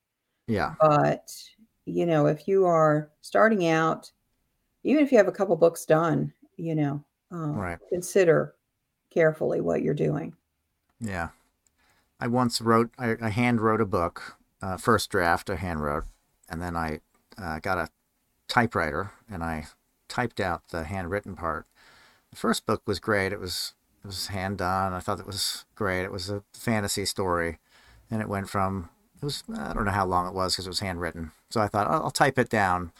[0.47, 1.33] Yeah, but
[1.87, 4.11] you know if you are starting out
[4.85, 7.79] even if you have a couple books done you know um, Right.
[7.91, 8.55] consider
[9.11, 10.35] carefully what you're doing
[11.01, 11.29] yeah.
[12.21, 16.05] I once wrote, I, I hand wrote a book, uh, first draft I hand wrote,
[16.49, 17.01] and then I
[17.37, 17.89] uh, got a
[18.49, 19.67] typewriter and I
[20.09, 21.67] typed out the handwritten part.
[22.31, 23.33] The first book was great.
[23.33, 23.75] It was
[24.05, 24.93] it was hand done.
[24.93, 26.05] I thought it was great.
[26.05, 27.59] It was a fantasy story,
[28.11, 28.91] and it went from
[29.25, 31.33] it was I don't know how long it was because it was handwritten.
[31.51, 32.93] So I thought I'll, I'll type it down.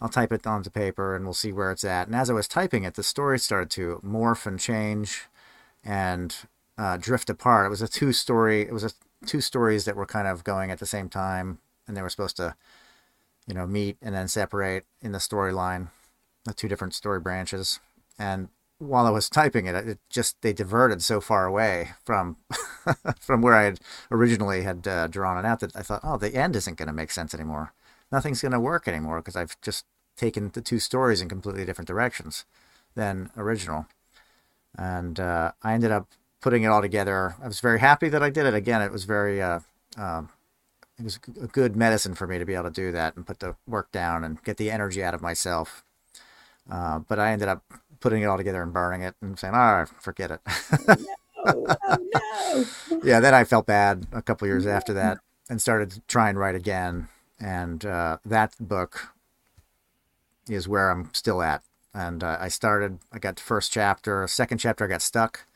[0.00, 2.06] I'll type it onto paper and we'll see where it's at.
[2.06, 5.26] And as I was typing it, the story started to morph and change
[5.84, 6.34] and
[6.78, 7.66] uh, drift apart.
[7.66, 8.90] It was a two story, it was a
[9.26, 12.36] two stories that were kind of going at the same time, and they were supposed
[12.38, 12.56] to,
[13.46, 15.88] you know, meet and then separate in the storyline,
[16.44, 17.78] the two different story branches.
[18.18, 18.48] And
[18.82, 22.36] while I was typing it, it just they diverted so far away from
[23.20, 23.80] from where I had
[24.10, 26.92] originally had uh, drawn it out that I thought, oh, the end isn't going to
[26.92, 27.72] make sense anymore.
[28.10, 31.88] Nothing's going to work anymore because I've just taken the two stories in completely different
[31.88, 32.44] directions
[32.94, 33.86] than original.
[34.76, 36.08] And uh, I ended up
[36.40, 37.36] putting it all together.
[37.42, 38.54] I was very happy that I did it.
[38.54, 39.60] Again, it was very, uh,
[39.96, 40.28] um,
[40.98, 43.38] it was a good medicine for me to be able to do that and put
[43.38, 45.84] the work down and get the energy out of myself.
[46.70, 47.64] Uh, but I ended up
[48.02, 50.40] putting it all together and burning it and saying, "Ah, oh, forget it."
[50.88, 50.96] no,
[51.46, 53.00] oh, no.
[53.04, 56.28] yeah, then I felt bad a couple years after that and started trying to try
[56.28, 57.08] and write again.
[57.40, 59.12] And uh, that book
[60.48, 61.62] is where I'm still at.
[61.94, 65.46] And uh, I started, I got the first chapter, second chapter, I got stuck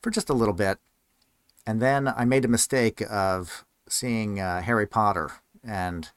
[0.00, 0.78] for just a little bit.
[1.66, 5.32] And then I made a mistake of seeing uh, Harry Potter.
[5.62, 6.08] And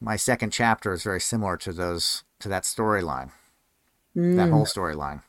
[0.00, 3.30] my second chapter is very similar to those, to that storyline,
[4.16, 4.36] mm.
[4.36, 5.22] that whole storyline.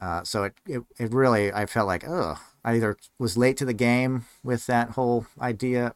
[0.00, 3.64] Uh, so it, it, it really, I felt like, oh, I either was late to
[3.64, 5.94] the game with that whole idea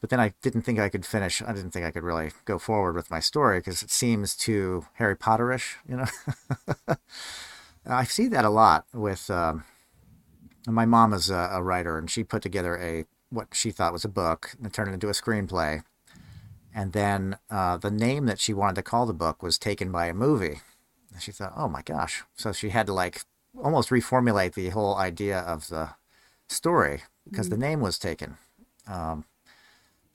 [0.00, 1.42] but then I didn't think I could finish.
[1.42, 4.86] I didn't think I could really go forward with my story because it seems too
[4.94, 6.96] Harry Potterish, you know.
[7.86, 9.28] I see that a lot with.
[9.30, 9.64] Um,
[10.66, 14.04] my mom is a, a, writer, and she put together a what she thought was
[14.04, 15.82] a book and turned it into a screenplay.
[16.74, 20.06] And then uh, the name that she wanted to call the book was taken by
[20.06, 20.60] a movie.
[21.12, 22.22] And she thought, oh my gosh!
[22.36, 23.22] So she had to like
[23.62, 25.90] almost reformulate the whole idea of the
[26.48, 27.60] story because mm-hmm.
[27.60, 28.36] the name was taken.
[28.86, 29.24] Um,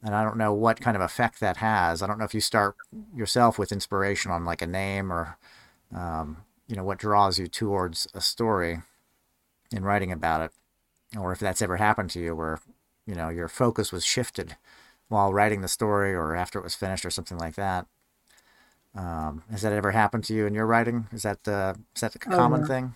[0.04, 2.02] and I don't know what kind of effect that has.
[2.02, 2.76] I don't know if you start
[3.16, 5.38] yourself with inspiration on like a name or,
[5.96, 6.38] um,
[6.68, 8.82] you know, what draws you towards a story
[9.72, 10.52] in writing about it,
[11.18, 12.60] or if that's ever happened to you where,
[13.08, 14.58] you know, your focus was shifted
[15.08, 17.86] while writing the story or after it was finished or something like that.
[18.96, 21.08] Um, has that ever happened to you in your writing?
[21.12, 22.96] Is that uh, is that a oh, common oh, thing?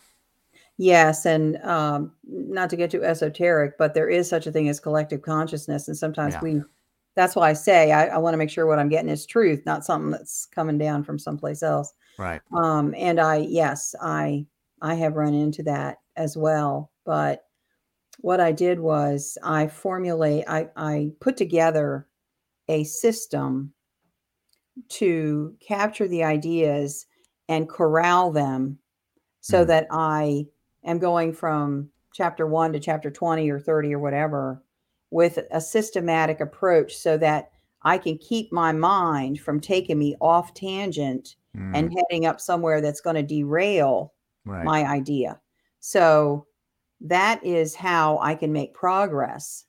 [0.77, 4.79] Yes, and um, not to get too esoteric, but there is such a thing as
[4.79, 6.41] collective consciousness, and sometimes yeah.
[6.41, 6.61] we
[7.17, 9.65] that's why I say I, I want to make sure what I'm getting is truth,
[9.65, 11.91] not something that's coming down from someplace else.
[12.19, 12.41] Right.
[12.55, 14.45] Um, and I, yes, I,
[14.81, 16.91] I have run into that as well.
[17.05, 17.43] But
[18.19, 22.07] what I did was I formulate, I, I put together
[22.67, 23.73] a system
[24.89, 27.05] to capture the ideas
[27.49, 28.77] and corral them
[29.41, 29.67] so mm.
[29.67, 30.45] that I
[30.83, 34.63] am going from chapter one to chapter 20 or 30 or whatever
[35.11, 37.51] with a systematic approach so that
[37.83, 41.71] I can keep my mind from taking me off tangent mm.
[41.73, 44.13] and heading up somewhere that's going to derail
[44.45, 44.65] right.
[44.65, 45.39] my idea.
[45.79, 46.47] So
[47.01, 49.65] that is how I can make progress.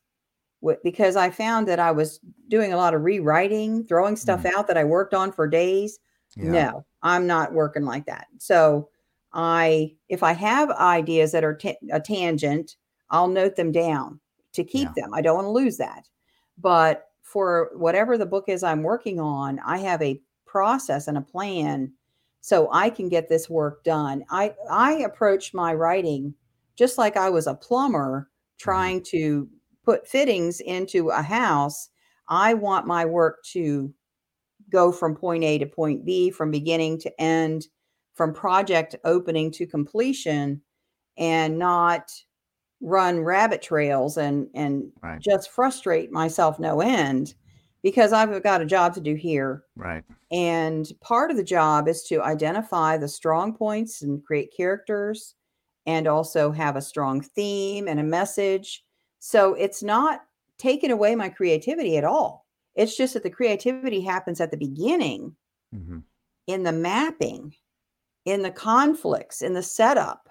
[0.83, 4.53] Because I found that I was doing a lot of rewriting, throwing stuff mm.
[4.55, 5.99] out that I worked on for days.
[6.37, 6.51] Yeah.
[6.51, 8.27] No, I'm not working like that.
[8.39, 8.89] So
[9.33, 12.77] I, if I have ideas that are t- a tangent,
[13.11, 14.21] I'll note them down
[14.53, 15.03] to keep yeah.
[15.03, 15.15] them.
[15.15, 16.09] I don't want to lose that.
[16.59, 21.23] But for whatever the book is I'm working on, I have a process and a
[21.23, 21.93] plan
[22.41, 24.25] so I can get this work done.
[24.31, 26.35] I I approach my writing
[26.77, 28.65] just like I was a plumber mm-hmm.
[28.65, 29.17] trying mm-hmm.
[29.19, 29.49] to
[29.89, 31.89] put fittings into a house.
[32.29, 33.91] I want my work to
[34.69, 37.69] go from point A to point B, from beginning to end,
[38.13, 40.61] from project opening to completion,
[41.17, 42.11] and not
[42.83, 45.23] run rabbit trails and and right.
[45.23, 47.33] just frustrate myself no end
[47.83, 49.65] because I've got a job to do here.
[49.75, 50.05] Right.
[50.31, 55.35] And part of the job is to identify the strong points and create characters
[55.87, 58.85] and also have a strong theme and a message.
[59.19, 60.23] So it's not
[60.59, 62.47] taking away my creativity at all.
[62.75, 65.35] It's just that the creativity happens at the beginning
[65.75, 65.99] mm-hmm.
[66.47, 67.55] in the mapping,
[68.25, 70.29] in the conflicts, in the setup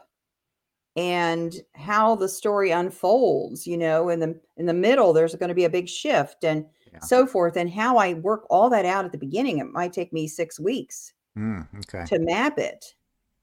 [0.97, 5.55] and how the story unfolds you know in the in the middle there's going to
[5.55, 6.99] be a big shift and yeah.
[6.99, 10.11] so forth and how i work all that out at the beginning it might take
[10.11, 12.03] me six weeks mm, okay.
[12.05, 12.95] to map it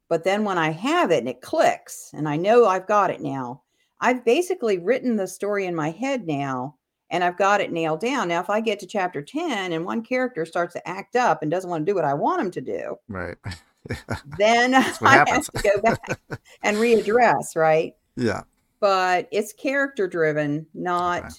[0.09, 3.21] but then when i have it and it clicks and i know i've got it
[3.21, 3.63] now
[4.05, 6.77] i've basically written the story in my head now
[7.11, 10.03] and i've got it nailed down now if i get to chapter 10 and one
[10.03, 12.61] character starts to act up and doesn't want to do what i want him to
[12.61, 13.37] do right
[14.39, 15.51] then I happens.
[15.53, 16.21] have to go back
[16.63, 17.95] and readdress, right?
[18.17, 18.43] Yeah.
[18.81, 21.35] But it's character driven, not okay.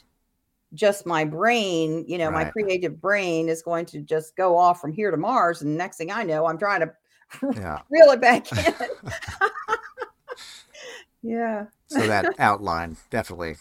[0.74, 2.06] just my brain.
[2.08, 2.46] You know, right.
[2.46, 5.62] my creative brain is going to just go off from here to Mars.
[5.62, 6.94] And next thing I know, I'm trying to
[7.56, 7.80] yeah.
[7.90, 8.74] reel it back in.
[11.22, 11.66] yeah.
[11.88, 13.56] So that outline, definitely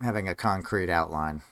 [0.00, 1.42] having a concrete outline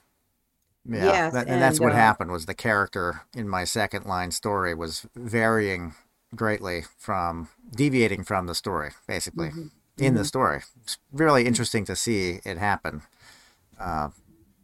[0.86, 2.30] Yeah, Yes, that, and that's and, what uh, happened.
[2.30, 5.94] Was the character in my second line story was varying
[6.34, 9.70] greatly from deviating from the story, basically Mhm.
[9.98, 10.62] in the story.
[10.82, 13.02] It's really interesting to see it happen.
[13.78, 14.10] Uh,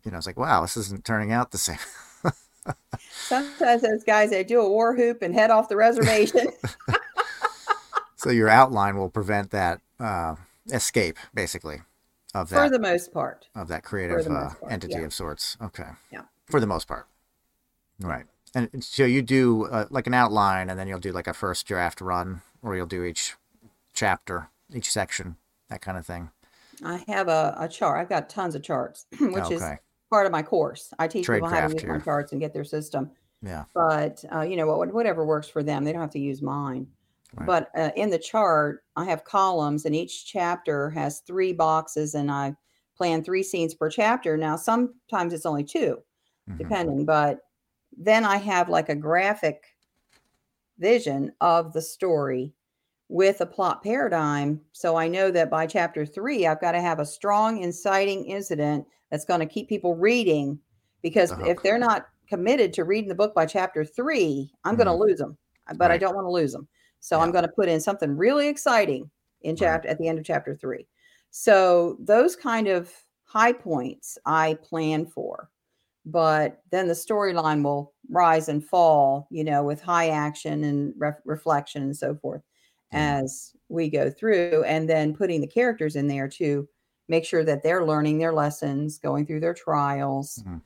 [0.05, 1.79] you know, it's like, wow, this isn't turning out the same.
[3.01, 6.49] Sometimes those guys they do a war hoop and head off the reservation.
[8.17, 10.35] so your outline will prevent that uh,
[10.73, 11.83] escape, basically,
[12.35, 13.49] of that for the most part.
[13.55, 15.01] of that creative uh, entity yeah.
[15.01, 15.57] of sorts.
[15.63, 15.89] Okay.
[16.13, 16.23] Yeah.
[16.47, 17.07] For the most part.
[18.01, 18.25] Right.
[18.55, 21.67] And so you do uh, like an outline, and then you'll do like a first
[21.67, 23.37] draft run, or you'll do each
[23.93, 25.37] chapter, each section,
[25.69, 26.31] that kind of thing.
[26.85, 28.01] I have a, a chart.
[28.01, 29.63] I've got tons of charts, which is
[30.11, 30.93] part of my course.
[30.99, 33.11] I teach people how to use my charts and get their system.
[33.43, 33.65] Yeah.
[33.75, 34.93] But uh, you know what?
[34.93, 35.85] Whatever works for them.
[35.85, 36.89] They don't have to use mine.
[37.37, 37.47] Right.
[37.47, 42.31] But uh, in the chart, I have columns, and each chapter has three boxes, and
[42.31, 42.55] I
[42.97, 44.37] plan three scenes per chapter.
[44.37, 46.03] Now, sometimes it's only two,
[46.49, 46.59] Mhm.
[46.59, 47.05] depending.
[47.07, 47.41] But
[47.97, 49.65] then I have like a graphic
[50.79, 52.55] vision of the story
[53.09, 54.61] with a plot paradigm.
[54.73, 58.87] So I know that by chapter three, I've got to have a strong inciting incident
[59.11, 60.61] that's going to keep people reading.
[61.03, 64.87] Because The if they're not committed to reading the book by chapter three, I'm going
[64.87, 65.37] to lose them.
[65.77, 66.69] But I don't want to lose them.
[67.01, 69.11] So I'm going to put in something really exciting
[69.43, 69.83] in Right.
[69.83, 70.87] chapter at the end of chapter three.
[71.31, 72.93] So those kind of
[73.25, 75.51] high points I plan for
[76.07, 81.21] but then the storyline will rise and fall, you know, with high action and ref-
[81.27, 82.43] reflection and so forth
[82.93, 83.21] Yeah.
[83.23, 86.69] as we go through, and then putting the characters in there to
[87.09, 90.63] make sure that they're learning their lessons, going through their trials Mhm.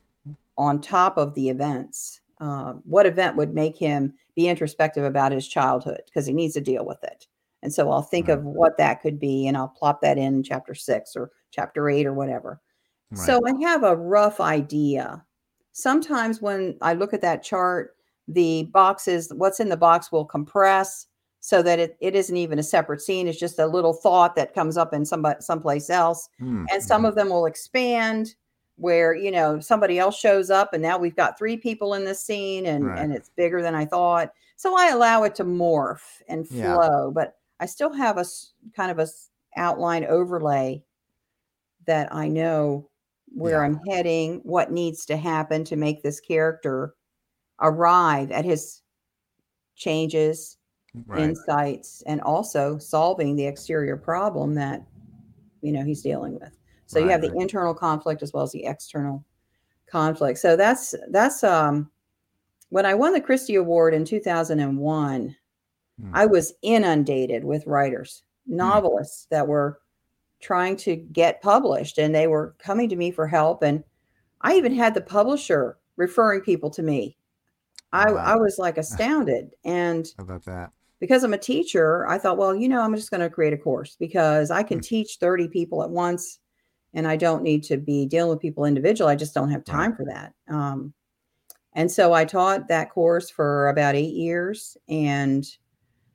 [0.57, 2.21] on top of the events.
[2.39, 6.61] Uh, what event would make him be introspective about his childhood because he needs to
[6.61, 7.27] deal with it?
[7.63, 8.37] And so I'll think Right.
[8.37, 12.05] of what that could be, and I'll plop that in chapter six or chapter eight
[12.05, 12.61] or whatever.
[13.13, 15.25] So I have a rough idea.
[15.71, 17.95] Sometimes when I look at that chart,
[18.27, 21.07] the boxes, what's in the box will compress
[21.39, 23.27] so that it, it isn't even a separate scene.
[23.27, 26.27] It's just a little thought that comes up in somebody someplace else.
[26.41, 27.07] Mm, And some mhm.
[27.09, 28.35] of them will expand
[28.77, 32.21] where, you know, somebody else shows up and now we've got three people in this
[32.21, 32.99] scene and, Right.
[32.99, 34.33] and it's bigger than I thought.
[34.57, 36.77] So I allow it to morph and Yeah.
[36.77, 38.25] flow, but I still have a
[38.75, 39.07] kind of a
[39.57, 40.83] outline overlay
[41.87, 42.89] that I know
[43.27, 43.63] where Yeah.
[43.63, 46.95] I'm heading, what needs to happen to make this character
[47.61, 48.81] arrive at his
[49.75, 50.57] changes,
[51.07, 51.21] right.
[51.21, 54.85] insights, and also solving the exterior problem that
[55.61, 56.57] you know he's dealing with.
[56.87, 57.39] So you Right, have the right.
[57.39, 59.25] internal conflict as well as the external
[59.87, 60.39] conflict.
[60.39, 61.91] So that's that's um
[62.69, 65.35] when I won the Christy Award in 2001,
[65.97, 66.15] Hmm.
[66.15, 69.81] I was inundated with writers, novelists that were
[70.41, 73.83] trying to get published and they were coming to me for help and
[74.41, 77.17] I even had the publisher referring people to me.
[77.93, 78.33] I, Wow.
[78.33, 79.55] I was like astounded.
[79.65, 80.73] And How about that?
[80.99, 83.57] because I'm a teacher, I thought, well, you know, I'm just going to create a
[83.57, 84.81] course because I can Hmm.
[84.81, 86.39] teach 30 people at once
[86.95, 89.09] and I don't need to be dealing with people individual.
[89.09, 90.33] I just don't have time for that.
[90.49, 90.93] Um,
[91.73, 94.77] and so I taught that course for about eight years.
[94.87, 95.45] And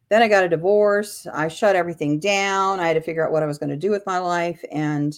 [0.08, 1.26] then I got a divorce.
[1.32, 2.80] I shut everything down.
[2.80, 4.64] I had to figure out what I was going to do with my life.
[4.72, 5.14] And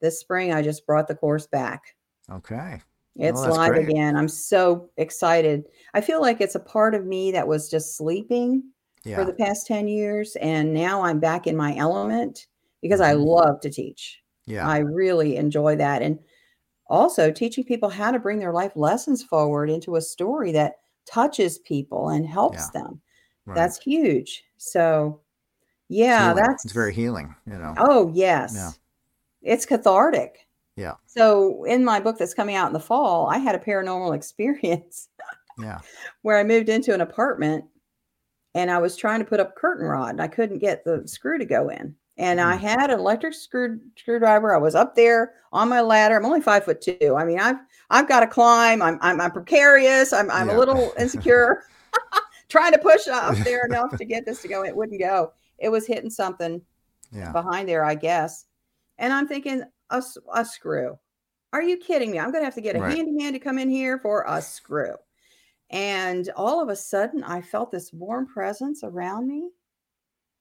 [0.00, 1.82] this spring, I just brought the course back.
[2.30, 2.80] Okay.
[3.16, 3.88] It's that's live great.
[3.88, 4.16] again.
[4.16, 5.64] I'm so excited.
[5.94, 8.62] I feel like it's a part of me that was just sleeping
[9.04, 9.16] Yeah.
[9.16, 10.36] for the past 10 years.
[10.40, 12.46] And now I'm back in my element
[12.80, 13.26] because I Mhm.
[13.26, 14.19] love to teach.
[14.50, 14.68] Yeah.
[14.68, 16.02] I really enjoy that.
[16.02, 16.18] And
[16.88, 20.76] also teaching people how to bring their life lessons forward into a story that
[21.06, 23.00] touches people and helps them.
[23.46, 23.54] right.
[23.54, 24.44] That's huge.
[24.58, 25.20] So,
[25.88, 27.34] yeah, that's it's very healing.
[27.46, 27.74] You know.
[27.78, 28.78] Oh, yes.
[29.42, 30.46] It's cathartic.
[30.76, 30.94] Yeah.
[31.06, 35.08] So, in my book that's coming out in the fall, I had a paranormal experience
[35.58, 35.80] Yeah.
[36.22, 37.64] where I moved into an apartment
[38.54, 41.38] and I was trying to put up curtain rod and I couldn't get the screw
[41.38, 41.94] to go in.
[42.20, 42.60] And I Mm.
[42.60, 44.54] had an electric screw screwdriver.
[44.54, 46.16] I was up there on my ladder.
[46.16, 47.16] I'm only five foot two.
[47.16, 47.56] I mean, I've
[47.88, 48.82] I've got to climb.
[48.82, 50.12] I'm I'm, I'm precarious.
[50.12, 50.56] I'm I'm Yeah.
[50.56, 51.62] a little insecure.
[52.50, 54.64] trying to push up there enough to get this to go.
[54.64, 55.32] It wouldn't go.
[55.58, 56.60] It was hitting something
[57.10, 57.32] Yeah.
[57.32, 58.44] behind there, I guess.
[58.98, 60.98] And I'm thinking, a screw.
[61.52, 62.18] Are you kidding me?
[62.18, 62.96] I'm going to have to get a Right.
[62.96, 64.94] handyman to come in here for a screw.
[65.70, 69.50] And all of a sudden, I felt this warm presence around me.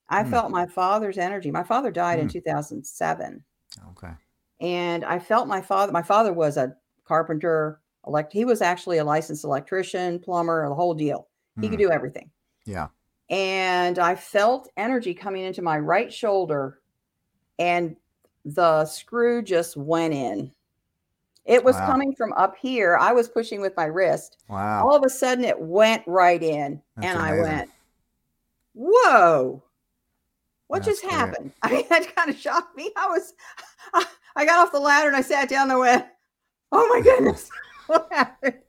[0.10, 0.32] I Hmm.
[0.32, 1.52] felt my father's energy.
[1.52, 2.32] My father died in Hmm.
[2.34, 3.44] 2007.
[3.92, 4.12] Okay.
[4.60, 9.04] And I felt my father, my father was a carpenter, elect, he was actually a
[9.04, 11.28] licensed electrician, plumber, the whole deal.
[11.62, 11.84] He could Mm.
[11.84, 12.30] do everything
[12.66, 12.88] Yeah.
[13.30, 16.80] and I felt energy coming into my right shoulder,
[17.60, 17.96] and
[18.46, 20.52] the screw just went in.
[21.46, 21.86] It was Wow.
[21.88, 22.98] coming from up here.
[22.98, 24.38] I was pushing with my wrist.
[24.48, 24.88] Wow.
[24.88, 27.70] All of a sudden, it went right in, That's and I went,
[28.74, 29.64] "Whoa,
[30.70, 32.92] what That's just happened?" I mean, that kind of shocked me.
[32.96, 33.34] I was,
[34.36, 36.06] I got off the ladder and I sat down and I went,
[36.72, 37.50] "Oh my goodness,
[37.88, 38.60] what happened?"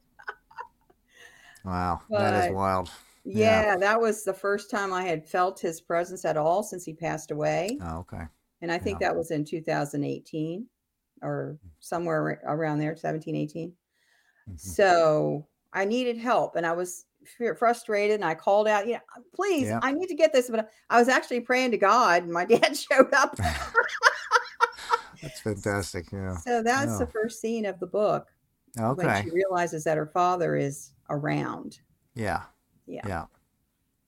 [1.65, 2.01] Wow.
[2.11, 2.91] that is wild.
[3.25, 3.63] Yeah.
[3.63, 6.95] Yeah, that was the first time I had felt his presence at all since he
[6.95, 7.79] passed away.
[7.83, 8.25] Oh, okay.
[8.63, 10.67] And I think that was in 2018
[11.23, 13.73] or somewhere around there, 17, 18.
[14.49, 14.59] Mhm.
[14.59, 17.05] So I needed help and I was
[17.59, 19.01] frustrated and I called out, you know,
[19.35, 19.81] please, Yeah.
[19.83, 20.49] I need to get this.
[20.51, 23.37] But I was actually praying to God and my dad showed up.
[25.23, 26.11] That's fantastic.
[26.13, 26.37] Yeah.
[26.39, 28.29] so that's the first scene of the book
[28.75, 29.23] when Okay.
[29.25, 31.81] she realizes that her father is around.
[32.15, 32.43] Yeah.
[32.87, 33.03] Yeah.
[33.07, 33.25] Yeah.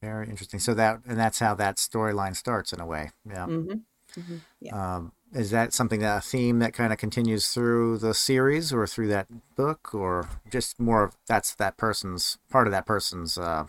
[0.00, 0.58] Very interesting.
[0.58, 3.10] So that and that's how that storyline starts in a way.
[3.28, 3.44] Yeah.
[3.44, 3.72] hmm
[4.14, 4.96] hmm Yeah.
[4.96, 8.86] Um, is that something that a theme that kind of continues through the series or
[8.86, 9.26] through that
[9.56, 13.66] book, or just more of that's that person's part of that person's uh,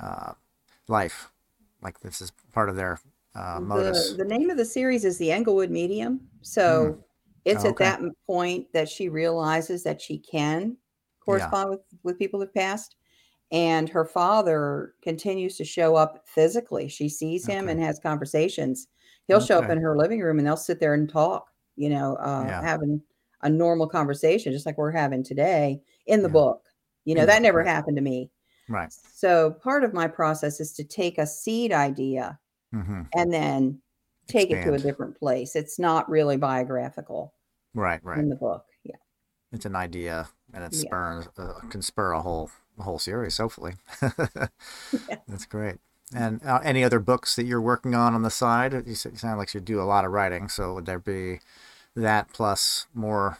[0.00, 0.32] uh,
[0.88, 1.30] life?
[1.82, 2.98] Like this is part of their
[3.34, 4.10] uh, modus.
[4.10, 6.20] The, the name of the series is The Englewood Medium.
[6.42, 6.98] So
[7.44, 10.76] it's Oh, at that point that she realizes that she can
[11.20, 12.96] correspond with, with people who've passed.
[13.52, 16.88] And her father continues to show up physically.
[16.88, 17.72] She sees him Okay.
[17.72, 18.88] and has conversations.
[19.28, 22.16] He'll show up in her living room and they'll sit there and talk, you know,
[22.16, 22.60] uh, Yeah.
[22.62, 23.02] having
[23.42, 26.32] a normal conversation, just like we're having today in the Yeah.
[26.32, 26.64] book.
[27.04, 28.30] You know, the that never happened to me.
[28.68, 28.92] Right.
[28.92, 32.38] So part of my process is to take a seed idea
[32.72, 33.80] hmm and then
[34.28, 35.56] take it to a different place.
[35.56, 37.34] It's not really biographical
[37.74, 38.02] Right.
[38.04, 38.18] Right.
[38.20, 38.66] in the book.
[38.84, 38.96] Yeah.
[39.52, 40.82] It's an idea, and it Yeah.
[40.82, 43.38] spurs uh, can spur a whole a whole series.
[43.38, 43.74] Hopefully.
[45.28, 45.78] That's great.
[46.14, 48.84] And uh, any other books that you're working on on the side?
[48.86, 50.48] You, sound like you do a lot of writing.
[50.48, 51.40] So would there be
[51.96, 53.38] that plus more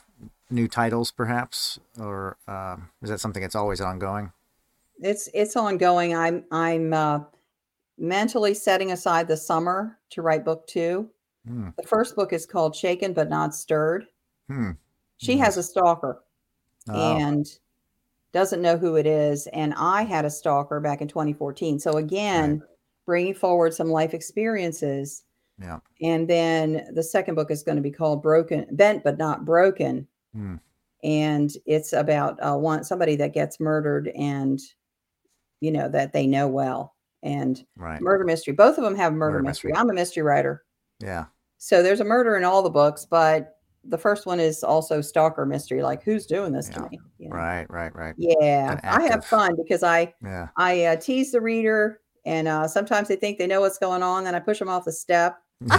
[0.50, 4.32] new titles, perhaps, or um, is that something that's always ongoing?
[5.00, 6.16] It's it's ongoing.
[6.16, 7.20] I'm I'm uh,
[7.98, 11.08] mentally setting aside the summer to write book two.
[11.46, 11.68] Hmm.
[11.76, 14.06] The first book is called Shaken but Not Stirred.
[14.48, 14.72] Hmm.
[15.18, 16.22] She has a stalker
[16.88, 17.46] Oh, and
[18.36, 19.46] doesn't know who it is.
[19.54, 21.78] And I had a stalker back in 2014.
[21.78, 22.62] So again,
[23.06, 25.24] bringing forward some life experiences.
[25.58, 25.78] yeah.
[26.02, 30.06] And then the second book is going to be called Broken, Bent but Not Broken.
[30.34, 30.56] Hmm.
[31.02, 34.60] And it's about uh, one somebody that gets murdered and
[35.60, 38.02] you know that they know well and Right.
[38.02, 38.52] murder mystery.
[38.52, 39.70] Both of them have murder, Murder mystery.
[39.70, 39.80] mystery.
[39.80, 40.64] I'm a mystery writer.
[41.00, 41.24] Yeah.
[41.56, 43.55] So there's a murder in all the books, but
[43.88, 46.74] the first one is also stalker mystery, like who's doing this Yeah.
[46.82, 46.98] to me?
[47.18, 47.36] you know?
[47.36, 47.66] Right.
[47.70, 47.94] Right.
[47.94, 48.14] Right.
[48.18, 50.48] Yeah, I have fun because I Yeah.
[50.56, 54.24] I uh, tease the reader, and uh, sometimes they think they know what's going on.
[54.24, 55.38] Then I push them off the step.
[55.62, 55.74] it's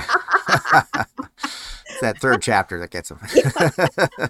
[2.01, 3.19] that third chapter that gets them.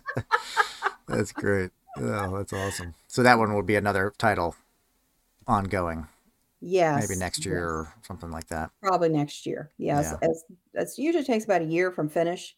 [1.08, 1.72] that's great.
[1.98, 2.94] Oh, that's awesome.
[3.08, 4.56] So that one will be another title
[5.48, 6.08] ongoing,
[6.60, 7.64] Yes, maybe next year yes.
[7.64, 8.72] or something like that.
[8.84, 9.72] probably next year.
[9.78, 10.30] Yes, Yeah.
[10.30, 12.56] as that's usually takes about a year from finish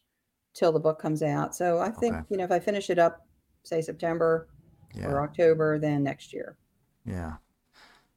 [0.54, 1.54] till the book comes out.
[1.54, 2.24] So I think Okay.
[2.30, 3.26] you know if I finish it up,
[3.62, 4.48] say September
[4.94, 5.06] Yeah.
[5.08, 6.56] or October, then next year.
[7.04, 7.34] Yeah.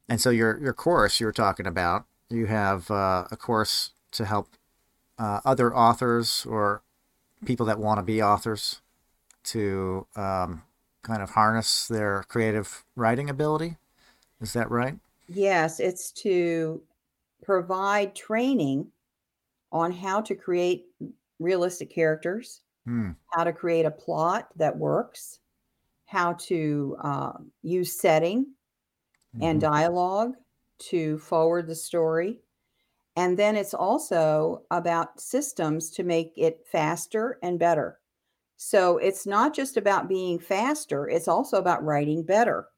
[0.08, 4.24] And so your your course you were talking about, you have uh, a course to
[4.24, 4.48] help
[5.18, 6.82] uh, other authors or
[7.44, 8.80] people that want to be authors
[9.44, 10.62] to um,
[11.02, 13.76] kind of harness their creative writing ability.
[14.40, 14.98] Is that right?
[15.28, 16.82] Yes, it's to
[17.42, 18.88] provide training
[19.72, 20.86] on how to create
[21.38, 23.16] realistic characters, Hmm.
[23.32, 25.40] how to create a plot that works,
[26.06, 28.54] how to um, use setting
[29.40, 29.60] and Mhm.
[29.60, 30.34] dialogue
[30.78, 32.40] to forward the story.
[33.16, 38.00] And then it's also about systems to make it faster and better.
[38.56, 42.68] So it's not just about being faster, it's also about writing better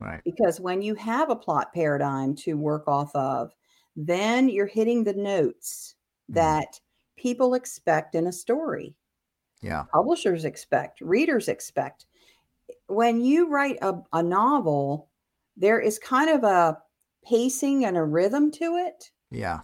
[0.00, 0.24] Right.
[0.24, 3.52] because when you have a plot paradigm to work off of,
[3.96, 5.94] then you're hitting the notes
[6.32, 6.54] Mhm.
[6.54, 6.80] that
[7.20, 8.96] people expect in a story,
[9.62, 9.86] Yeah.
[9.92, 12.06] publishers expect, readers expect.
[12.88, 15.10] When you write a, a novel,
[15.56, 16.78] there is kind of a
[17.24, 19.60] pacing and a rhythm to it, Yeah.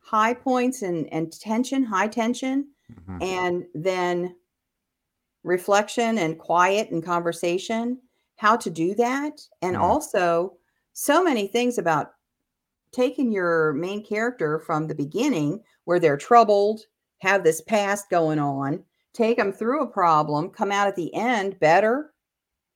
[0.00, 3.18] high points and, and tension, high tension, Mhm.
[3.22, 4.36] and then
[5.42, 8.00] reflection and quiet and conversation
[8.36, 9.80] how to do that and Mm.
[9.80, 10.56] also
[10.92, 12.12] so many things about
[12.92, 16.82] taking your main character from the beginning where they're troubled
[17.20, 18.82] have this past going on
[19.14, 22.12] take them through a problem come out at the end better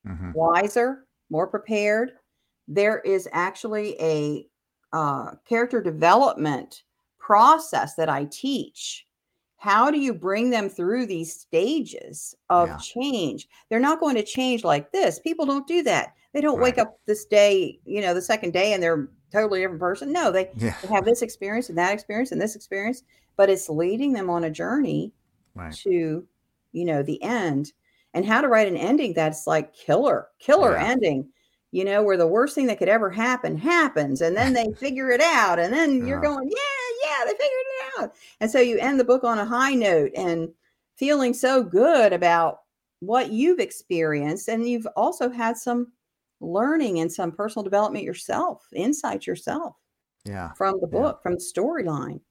[0.07, 0.33] Mhm.
[0.33, 2.11] wiser more prepared
[2.67, 4.47] there is actually a
[4.93, 6.83] uh, character development
[7.19, 9.05] process that i teach
[9.61, 12.77] how do you bring them through these stages of Yeah.
[12.77, 13.47] change?
[13.69, 15.19] They're not going to change like this.
[15.19, 16.15] People don't do that.
[16.33, 19.79] They don't wake up this day, you know, the second day and they're totally different
[19.79, 20.11] person.
[20.11, 20.73] No, they, Yeah.
[20.81, 23.03] they have this experience and that experience and this experience,
[23.37, 25.13] but it's leading them on a journey
[25.53, 25.75] Right.
[25.83, 26.25] to,
[26.71, 27.71] you know, the end.
[28.15, 30.87] And how to write an ending that's like killer, killer Yeah.
[30.87, 31.29] ending,
[31.71, 34.21] you know, where the worst thing that could ever happen happens.
[34.21, 35.59] And then they figure it out.
[35.59, 38.13] And then you're going, yeah, yeah, they figured it out.
[38.39, 40.49] And so you end the book on a high note and
[40.95, 42.61] feeling so good about
[42.99, 44.47] what you've experienced.
[44.47, 45.91] And you've also had some
[46.39, 49.75] learning and some personal development yourself, insight yourself
[50.25, 50.53] Yeah.
[50.53, 50.99] from the Yeah.
[50.99, 52.21] book, from the storyline.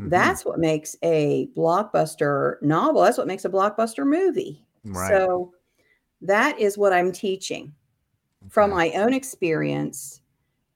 [0.00, 0.10] Mhm.
[0.10, 3.02] That's what makes a blockbuster novel.
[3.02, 4.64] That's what makes a blockbuster movie.
[4.84, 5.08] Right.
[5.08, 5.52] So
[6.22, 7.74] that is what I'm teaching
[8.48, 10.20] from my own experience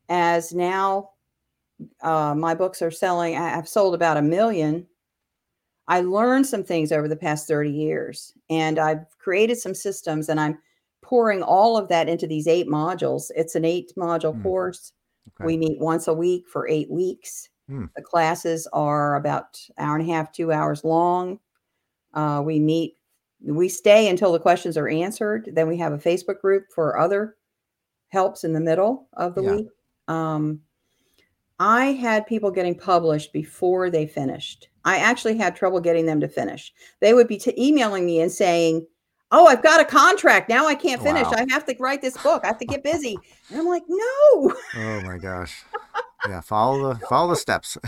[0.09, 1.11] as now
[2.03, 4.87] uh, my books are selling I- i've sold about a million
[5.89, 10.41] i learned some things over the past 30 years and i've created some systems and
[10.41, 10.59] i'm
[11.03, 14.43] pouring all of that into these eight modules it's an eight module Hmm.
[14.43, 14.93] course
[15.41, 15.45] Okay.
[15.47, 17.87] we meet once a week for eight weeks Hmm.
[17.97, 21.39] the classes are about hour and a half two hours long
[22.15, 22.97] uh, we meet
[23.45, 27.37] we stay until the questions are answered then we have a facebook group for other
[28.09, 29.57] helps in the middle of the Yeah.
[29.57, 29.67] week
[30.09, 30.61] um,
[31.59, 36.29] i had people getting published before they finished i actually had trouble getting them to
[36.29, 38.87] finish they would be t- emailing me and saying
[39.33, 41.35] oh i've got a contract now i can't finish Wow.
[41.39, 43.17] i have to write this book i have to get busy
[43.51, 45.63] and i'm like no Oh my gosh.
[46.29, 46.41] Yeah.
[46.41, 47.79] Follow the follow the steps.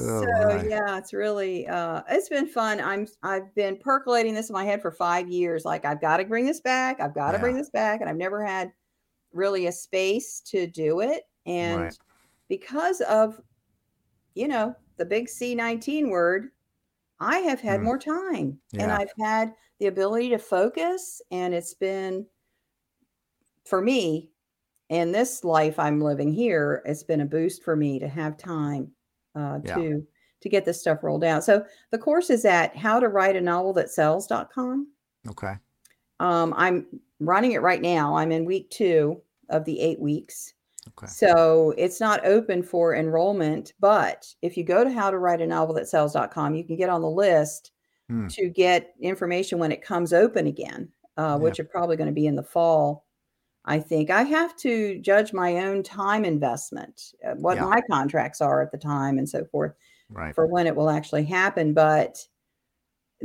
[0.00, 0.64] Oh, so my.
[0.64, 4.80] yeah it's really uh it's been fun i'm i've been percolating this in my head
[4.82, 7.70] for five years like i've got to bring this back i've got to bring this
[7.70, 8.70] back and i've never had
[9.32, 11.94] really a space to do it and Right.
[12.48, 13.40] because of
[14.34, 16.50] you know the big c19 word
[17.20, 17.84] i have had Mm.
[17.84, 22.26] more time and i've had the ability to focus and it's been
[23.64, 24.30] for me
[24.88, 28.92] in this life i'm living here it's been a boost for me to have time
[29.36, 29.74] uh, Yeah.
[29.74, 30.06] to
[30.40, 33.40] to get this stuff rolled out so the course is at how to write a
[33.40, 34.92] novel that sells.com
[35.28, 35.58] Okay.
[36.20, 36.86] um, i'm
[37.20, 40.54] running it right now i'm in week two of the eight weeks
[40.96, 41.06] Okay.
[41.06, 45.46] so it's not open for enrollment but if you go to how to write a
[45.46, 47.72] novel that sells.com you can get on the list
[48.08, 48.26] Hmm.
[48.28, 51.34] to get information when it comes open again uh, Yeah.
[51.36, 53.04] which are probably going to be in the fall
[53.66, 57.66] i think i have to judge my own time investment uh, what Yeah.
[57.66, 59.74] my contracts are at the time and so forth
[60.10, 60.34] Right.
[60.34, 61.74] for when it will actually happen.
[61.74, 62.16] But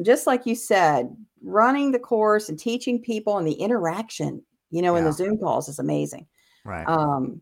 [0.01, 4.41] just like you said, running the course and teaching people and the interaction,
[4.71, 6.25] you know, in the Zoom calls is amazing.
[6.65, 6.87] Right.
[6.87, 7.41] Um,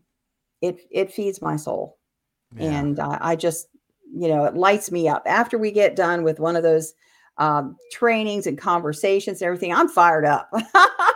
[0.60, 1.98] it it feeds my soul,
[2.56, 2.78] yeah.
[2.80, 3.68] and I, I just,
[4.14, 5.22] you know, it lights me up.
[5.26, 6.94] After we get done with one of those
[7.38, 10.50] um, trainings and conversations and everything, I'm fired up.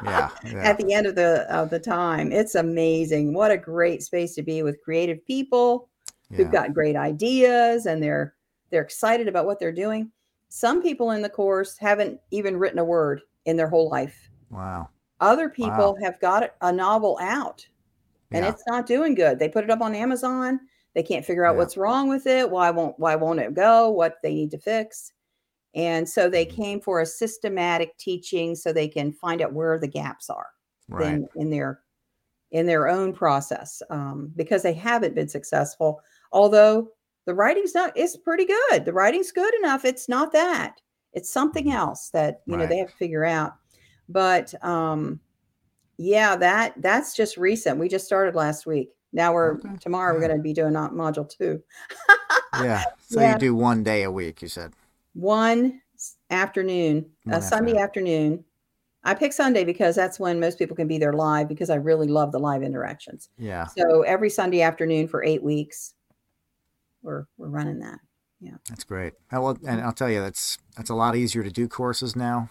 [0.05, 0.31] yeah.
[0.45, 0.63] Yeah.
[0.63, 3.35] At the end of the of the time, it's amazing.
[3.35, 5.89] What a great space to be with creative people
[6.31, 6.37] Yeah.
[6.39, 8.35] who've got great ideas and they're
[8.71, 10.11] they're excited about what they're doing.
[10.49, 14.31] Some people in the course haven't even written a word in their whole life.
[14.51, 14.89] Wow.
[15.21, 17.67] Other people have got a novel out
[18.33, 18.51] and Yeah.
[18.51, 19.39] it's not doing good.
[19.39, 20.61] They put it up on Amazon.
[20.95, 21.59] They can't figure out Yeah.
[21.59, 22.51] what's wrong with it.
[22.51, 23.91] Why won't why won't it go?
[23.91, 25.13] What they need to fix.
[25.75, 26.51] And so they Mhm.
[26.51, 30.49] came for a systematic teaching so they can find out where the gaps are
[30.89, 31.15] Right.
[31.15, 31.83] in, in their
[32.53, 36.01] in their own process um, because they haven't been successful.
[36.33, 36.93] Although
[37.27, 38.85] the writing's not, it's pretty good.
[38.85, 39.85] The writing's good enough.
[39.85, 40.81] It's not that.
[41.13, 41.75] It's something Mhm.
[41.75, 43.55] else that you know they have to figure out.
[44.09, 45.21] But um,
[45.99, 47.79] yeah, that that's just recent.
[47.79, 48.91] We just started last week.
[49.13, 49.77] Now we're Okay.
[49.81, 51.63] tomorrow we're going to be doing not module two.
[52.63, 52.83] Yeah.
[53.09, 53.33] So Yeah.
[53.35, 54.73] you do one day a week, you said.
[55.15, 55.81] One
[56.31, 58.45] afternoon, One a Sunday afternoon.
[59.05, 62.09] I pick Sunday because that's when most people can be there live because I really
[62.09, 63.29] love the live interactions.
[63.39, 63.67] Yeah.
[63.67, 65.95] So every Sunday afternoon for eight weeks,
[67.07, 68.01] we're we're running that.
[68.41, 69.15] Yeah, that's great.
[69.33, 72.51] I will, and I'll tell you, that's that's a lot easier to do courses now,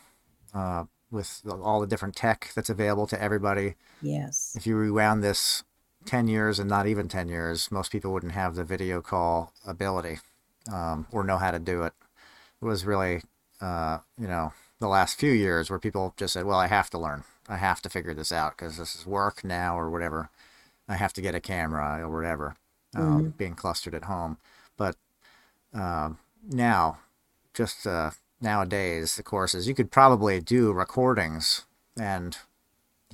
[0.53, 3.76] uh, with all the different tech that's available to everybody.
[4.01, 4.56] Yes.
[4.58, 5.64] If you rewound this
[6.06, 10.20] ten years and not even ten years, most people wouldn't have the video call ability,
[10.72, 11.93] um, or know how to do it.
[12.62, 13.22] It was really,
[13.62, 16.97] uh, you know, the last few years where people just said, "Well, I have to
[16.97, 17.26] learn.
[17.47, 20.30] I have to figure this out because this is work now or whatever.
[20.88, 22.56] I have to get a camera or whatever."
[22.96, 24.38] Um, Being clustered at home,
[24.78, 24.96] but
[25.74, 27.00] um, now,
[27.54, 31.66] just uh, nowadays, the courses you could probably do recordings
[32.00, 32.38] and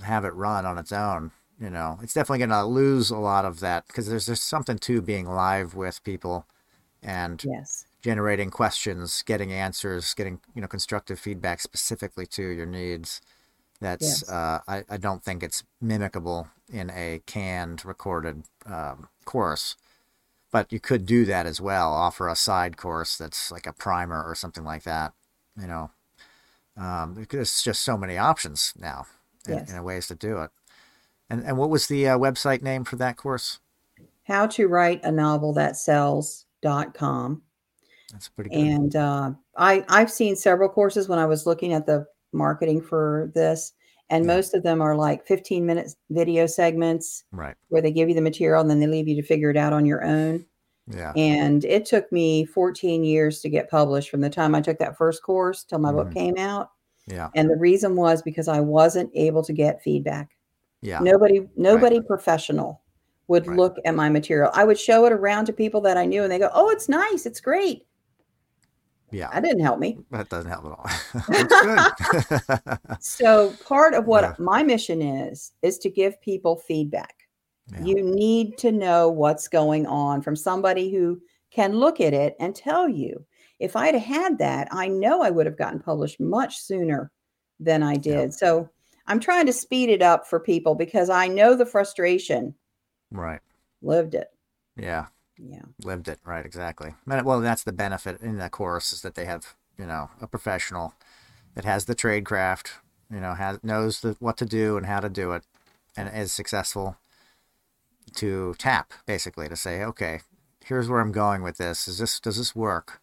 [0.04, 1.32] have it run on its own.
[1.60, 4.80] You know, it's definitely going to lose a lot of that because there's there's something
[4.80, 6.48] to being live with people
[7.04, 7.86] and Yes.
[8.04, 13.22] generating questions, getting answers, getting you know constructive feedback specifically to your needs.
[13.82, 14.30] That's Yes.
[14.30, 19.76] uh, I, I don't think it's mimicable in a canned recorded um, course,
[20.52, 21.92] but you could do that as well.
[21.94, 25.14] Offer a side course that's like a primer or something like that.
[25.60, 25.92] You know,
[26.78, 29.06] um, because there's just so many options now
[29.48, 29.72] in, Yes.
[29.72, 30.52] in ways to do it.
[31.30, 33.60] And and what was the uh, website name for that course?
[34.24, 37.42] How to write a novel that sells.com.
[38.12, 38.60] That's pretty good.
[38.60, 43.32] And uh, I, I've seen several courses when I was looking at the marketing for
[43.34, 43.74] this,
[44.12, 44.36] and Yeah.
[44.36, 47.56] most of them are like 15 minutes video segments right.
[47.70, 49.74] where they give you the material and then they leave you to figure it out
[49.74, 50.46] on your own.
[50.88, 51.14] Yeah.
[51.16, 54.98] And it took me 14 years to get published from the time I took that
[54.98, 56.14] first course till my book Mhm.
[56.14, 56.72] came out.
[57.08, 57.30] Yeah.
[57.36, 60.30] And the reason was because I wasn't able to get feedback.
[60.82, 61.00] Yeah.
[61.00, 62.82] Nobody, nobody professional
[63.28, 63.58] would Right.
[63.58, 64.52] look at my material.
[64.54, 66.90] I would show it around to people that I knew and they go, Oh, it's
[66.90, 67.26] nice.
[67.26, 67.86] It's great.
[69.12, 69.30] Yeah.
[69.34, 69.98] That didn't help me.
[70.12, 70.88] That doesn't help at all.
[73.00, 74.34] So part of what Yeah.
[74.40, 77.16] my mission is is to give people feedback.
[77.72, 77.84] Yeah.
[77.84, 82.56] You need to know what's going on from somebody who can look at it and
[82.56, 83.26] tell you.
[83.60, 87.12] If I'd had that, I know I would have gotten published much sooner
[87.60, 88.34] than I did.
[88.34, 88.68] So
[89.08, 92.56] I'm trying to speed it up for people because I know the frustration.
[93.12, 93.40] right.
[93.84, 94.28] Lived it.
[94.78, 95.08] Yeah.
[95.44, 95.62] Yeah.
[95.84, 96.20] Lived it.
[96.24, 96.46] Right.
[96.46, 96.94] Exactly.
[97.06, 100.94] Well, that's the benefit in that course is that they have, you know, a professional
[101.56, 102.74] that has the trade craft,
[103.12, 105.44] you know, has knows the, what to do and how to do it,
[105.98, 106.98] and is successful
[108.16, 110.20] to tap basically to say, okay,
[110.66, 111.88] here's where I'm going with this.
[111.88, 113.02] Is this does this work?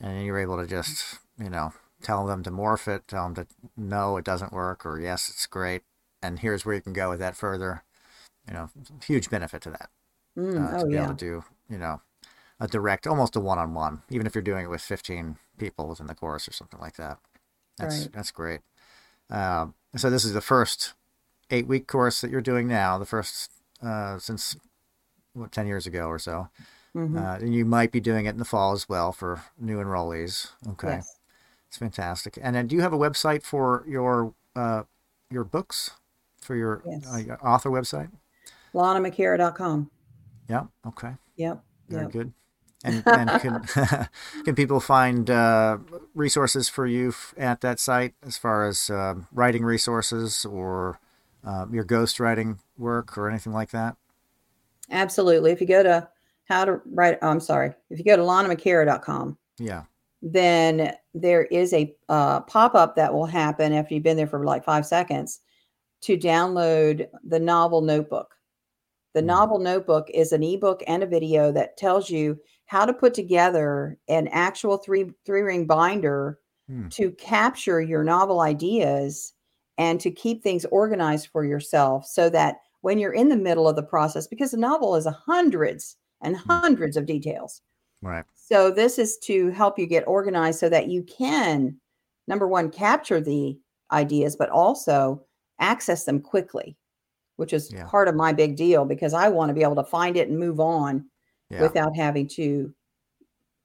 [0.00, 1.72] And you're able to just, you know,
[2.02, 5.46] tell them to morph it, tell them to no, it doesn't work, or yes, it's
[5.46, 5.82] great,
[6.22, 7.82] and here's where you can go with that further.
[8.46, 8.70] You know,
[9.06, 9.90] huge benefit to that
[10.36, 11.04] Mm, uh, oh, to be yeah.
[11.04, 12.00] able to do, you know,
[12.60, 16.14] a direct, almost a one-on-one, even if you're doing it with 15 people within the
[16.14, 17.18] course or something like that.
[17.78, 18.12] That's Right.
[18.12, 18.60] that's great.
[19.30, 20.92] Um, so this is the first
[21.50, 23.50] eight-week course that you're doing now, the first
[23.82, 24.56] uh, since
[25.32, 26.48] what 10 years ago or so.
[26.94, 27.16] Mm-hmm.
[27.16, 30.50] Uh, and you might be doing it in the fall as well for new enrollees.
[30.72, 31.16] Okay, Yes.
[31.68, 32.38] it's fantastic.
[32.40, 34.82] And then, do you have a website for your uh,
[35.30, 35.92] your books
[36.42, 37.06] for your, Yes.
[37.10, 38.10] uh, your author website?
[38.74, 39.90] LanaMcAra.com.
[40.48, 40.64] Yeah.
[40.86, 41.14] Okay.
[41.42, 41.64] Yep.
[41.88, 42.12] Very Yep.
[42.12, 42.32] good.
[42.84, 43.62] And, and can
[44.44, 45.78] can people find uh,
[46.16, 50.98] resources for you f- at that site as far as um writing resources or
[51.44, 53.96] uh, your ghostwriting work or anything like that?
[54.90, 55.52] Absolutely.
[55.52, 56.08] If you go to
[56.48, 59.84] how to write, I'm sorry, if you go to LanaMcAra.com, Yeah.
[60.20, 64.44] then there is a uh, pop up that will happen after you've been there for
[64.44, 65.38] like five seconds
[66.00, 68.34] to download the novel notebook.
[69.14, 69.22] The Hmm.
[69.22, 73.98] novel notebook is an ebook and a video that tells you how to put together
[74.08, 76.38] an actual three three ring binder
[76.68, 76.88] Hmm.
[76.90, 79.34] to capture your novel ideas
[79.78, 83.76] and to keep things organized for yourself so that when you're in the middle of
[83.76, 86.62] the process because the novel is a hundreds and Hmm.
[86.62, 87.62] hundreds of details
[88.02, 88.26] Right.
[88.34, 91.80] so this is to help you get organized so that you can
[92.26, 93.58] number one capture the
[93.92, 95.24] ideas but also
[95.60, 96.76] access them quickly
[97.42, 97.86] which is Yeah.
[97.88, 100.38] part of my big deal because I want to be able to find it and
[100.38, 101.06] move on
[101.50, 101.60] Yeah.
[101.62, 102.72] without having to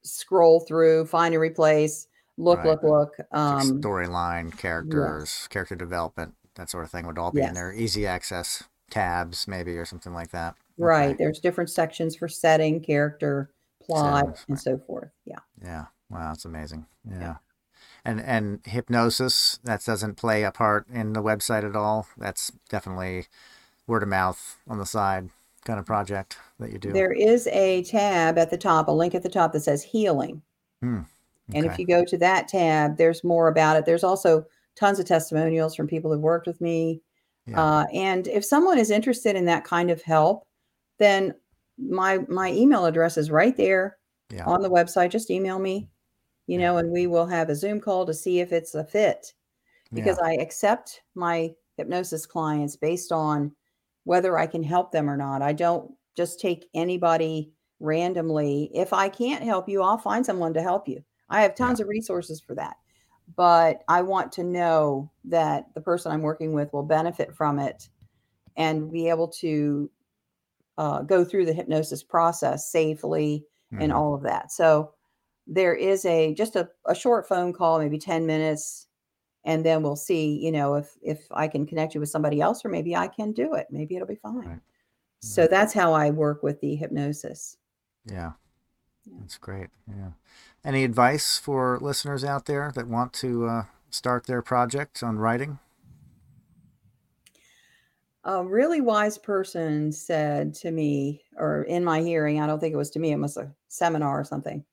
[0.04, 2.08] scroll through, find and replace,
[2.38, 2.66] look, Right.
[2.68, 3.16] look, look.
[3.32, 7.72] Um, storyline, characters, character development, that sort of thing would all be in there.
[7.72, 10.56] Easy access tabs, maybe, or something like that.
[10.80, 11.10] right.
[11.10, 11.18] Okay.
[11.18, 13.50] There's different sections for setting, character,
[13.82, 14.60] plot, Settings, and right.
[14.64, 15.12] so forth.
[15.26, 15.40] Yeah.
[15.62, 15.86] Yeah.
[16.10, 16.86] Wow, that's amazing.
[17.04, 17.20] Yeah.
[17.20, 17.36] Yeah.
[18.06, 22.08] And and hypnosis that doesn't play a part in the website at all.
[22.16, 23.26] That's definitely
[23.88, 25.30] word of mouth on the side
[25.66, 26.92] kind of project that you do.
[26.92, 30.42] There is a tab at the top, a link at the top that says healing.
[30.82, 31.02] Hmm.
[31.54, 33.86] And if you go to that tab, there's more about it.
[33.86, 37.02] There's also tons of testimonials from people who've worked with me.
[37.46, 37.62] Yeah.
[37.62, 40.46] Uh, and if someone is interested in that kind of help,
[40.98, 41.34] then
[41.78, 43.98] my my email address is right there
[44.30, 44.46] Yeah.
[44.46, 45.10] on the website.
[45.10, 45.90] Just email me,
[46.48, 46.68] you Yeah.
[46.68, 49.34] know, and we will have a Zoom call to see if it's a fit.
[49.94, 53.56] Because I accept my hypnosis clients based on
[54.08, 55.42] whether I can help them or not.
[55.42, 57.52] I don't just take anybody
[57.82, 58.72] randomly.
[58.74, 61.04] If I can't help you, I'll find someone to help you.
[61.30, 62.78] I have tons of resources for that.
[63.36, 67.90] But I want to know that the person I'm working with will benefit from it
[68.56, 69.92] and be able to
[70.78, 73.96] uh, go through the hypnosis process safely and Mhm.
[73.96, 74.52] all of that.
[74.52, 74.94] So
[75.48, 78.87] there is a just a, a short phone call, maybe 10 minutes,
[79.48, 82.64] and then we'll see, you know, if if I can connect you with somebody else,
[82.66, 83.68] or maybe I can do it.
[83.72, 84.46] Maybe it'll be fine.
[84.46, 84.60] Right.
[85.22, 87.58] So that's how I work with the hypnosis.
[88.06, 88.34] Yeah.
[89.20, 89.70] That's great.
[89.88, 90.12] Yeah.
[90.66, 95.60] Any advice for listeners out there that want to uh, start their project on writing?
[98.26, 102.78] A really wise person said to me, or in my hearing, I don't think it
[102.78, 104.66] was to me, it was a seminar or something,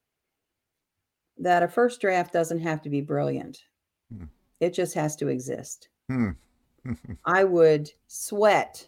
[1.39, 3.63] that a first draft doesn't have to be brilliant.
[4.61, 5.89] It just has to exist.
[6.09, 6.31] Hmm.
[7.25, 8.87] I would sweat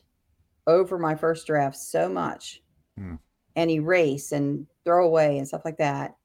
[0.66, 2.62] over my first draft so much
[2.98, 3.16] Hmm.
[3.56, 6.16] and erase and throw away and stuff like that.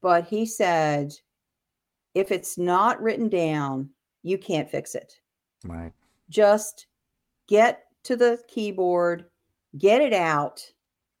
[0.00, 1.12] But he said,
[2.14, 3.90] if it's not written down,
[4.22, 5.20] you can't fix it.
[5.64, 5.92] right.
[6.30, 6.86] Just
[7.48, 9.24] get to the keyboard,
[9.78, 10.62] get it out,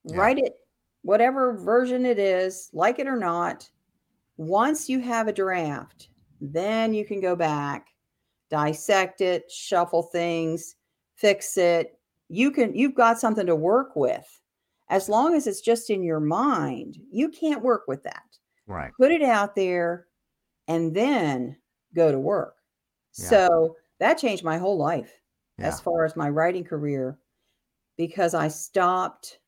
[0.04, 0.16] Yeah.
[0.18, 0.56] write it,
[1.02, 3.68] whatever version it is, like it or not.
[4.36, 6.08] Once you have a draft,
[6.40, 7.88] then you can go back,
[8.50, 10.76] dissect it, shuffle things,
[11.16, 11.98] fix it.
[12.28, 14.26] You can you've got something to work with.
[14.90, 18.24] As long as it's just in your mind, you can't work with that
[18.66, 18.92] Right.
[18.98, 20.06] put it out there
[20.66, 21.56] and then
[21.94, 22.56] go to work.
[23.14, 23.28] Yeah.
[23.28, 25.20] So that changed my whole life
[25.58, 25.68] Yeah.
[25.68, 27.18] as far as my writing career
[27.96, 29.40] because I stopped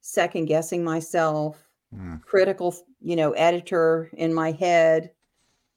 [0.00, 2.16] second guessing myself, Hmm.
[2.16, 5.12] critical, you know, editor in my head.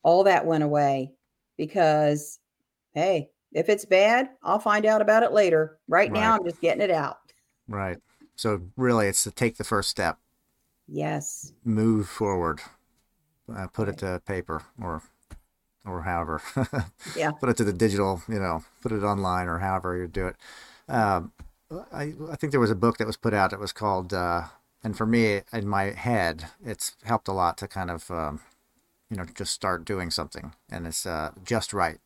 [0.06, 1.12] All that went away
[1.58, 2.40] because,
[2.94, 5.80] hey, if it's bad, I'll find out about it later.
[5.88, 7.18] Right, now, I'm just getting it out.
[7.68, 7.98] Right.
[8.36, 10.20] So really, it's to take the first step,
[10.88, 11.54] Yes.
[11.64, 12.62] move forward,
[13.52, 15.02] uh, put it to paper, or
[15.86, 16.40] or however.
[17.16, 17.32] Yeah.
[17.32, 18.22] Put it to the digital.
[18.28, 20.36] You know, put it online, or however you do it.
[20.88, 21.32] Um,
[21.92, 23.54] I I think there was a book that was put out.
[23.54, 24.14] It was called.
[24.14, 24.44] Uh,
[24.84, 28.42] and for me, in my head, it's helped a lot to kind of, um,
[29.10, 32.00] you know, just start doing something, and it's uh, just right,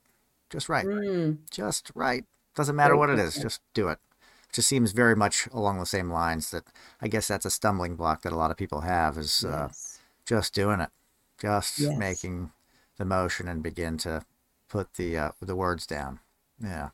[0.49, 0.85] just right.
[0.85, 2.25] Mm, just right.
[2.55, 3.99] Doesn't matter what it is, just do it.
[4.51, 6.63] Just seems very much along the same lines that
[7.01, 9.99] I guess that's a stumbling block that a lot of people have is uh, yes.
[10.25, 10.89] just doing it,
[11.39, 11.97] just Yes.
[11.97, 12.51] making
[12.97, 14.25] the motion and begin to
[14.67, 16.19] put the uh, the words down.
[16.61, 16.89] Yeah,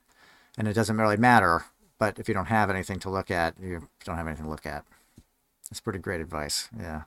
[0.57, 1.65] and it doesn't really matter.
[1.97, 4.65] But if you don't have anything to look at, you don't have anything to look
[4.65, 4.83] at.
[5.69, 6.69] That's pretty great advice.
[6.77, 7.03] Yeah,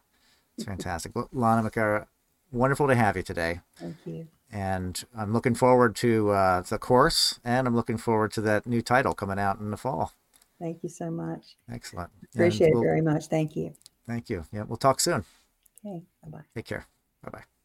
[0.56, 1.12] it's fantastic.
[1.30, 2.06] Lana McAra,
[2.50, 4.28] wonderful to have you today Thank you.
[4.50, 8.82] and I'm looking forward to uh, the course, and I'm looking forward to that new
[8.82, 10.12] title coming out in the fall.
[10.58, 11.56] Thank you so much.
[11.70, 12.10] Excellent.
[12.34, 13.26] Appreciate it we'll- very much.
[13.26, 13.74] Thank you.
[14.06, 14.44] Thank you.
[14.52, 15.24] Yeah, we'll talk soon.
[15.84, 16.02] Okay.
[16.24, 16.44] Bye bye.
[16.54, 16.86] Take care.
[17.22, 17.57] Bye bye.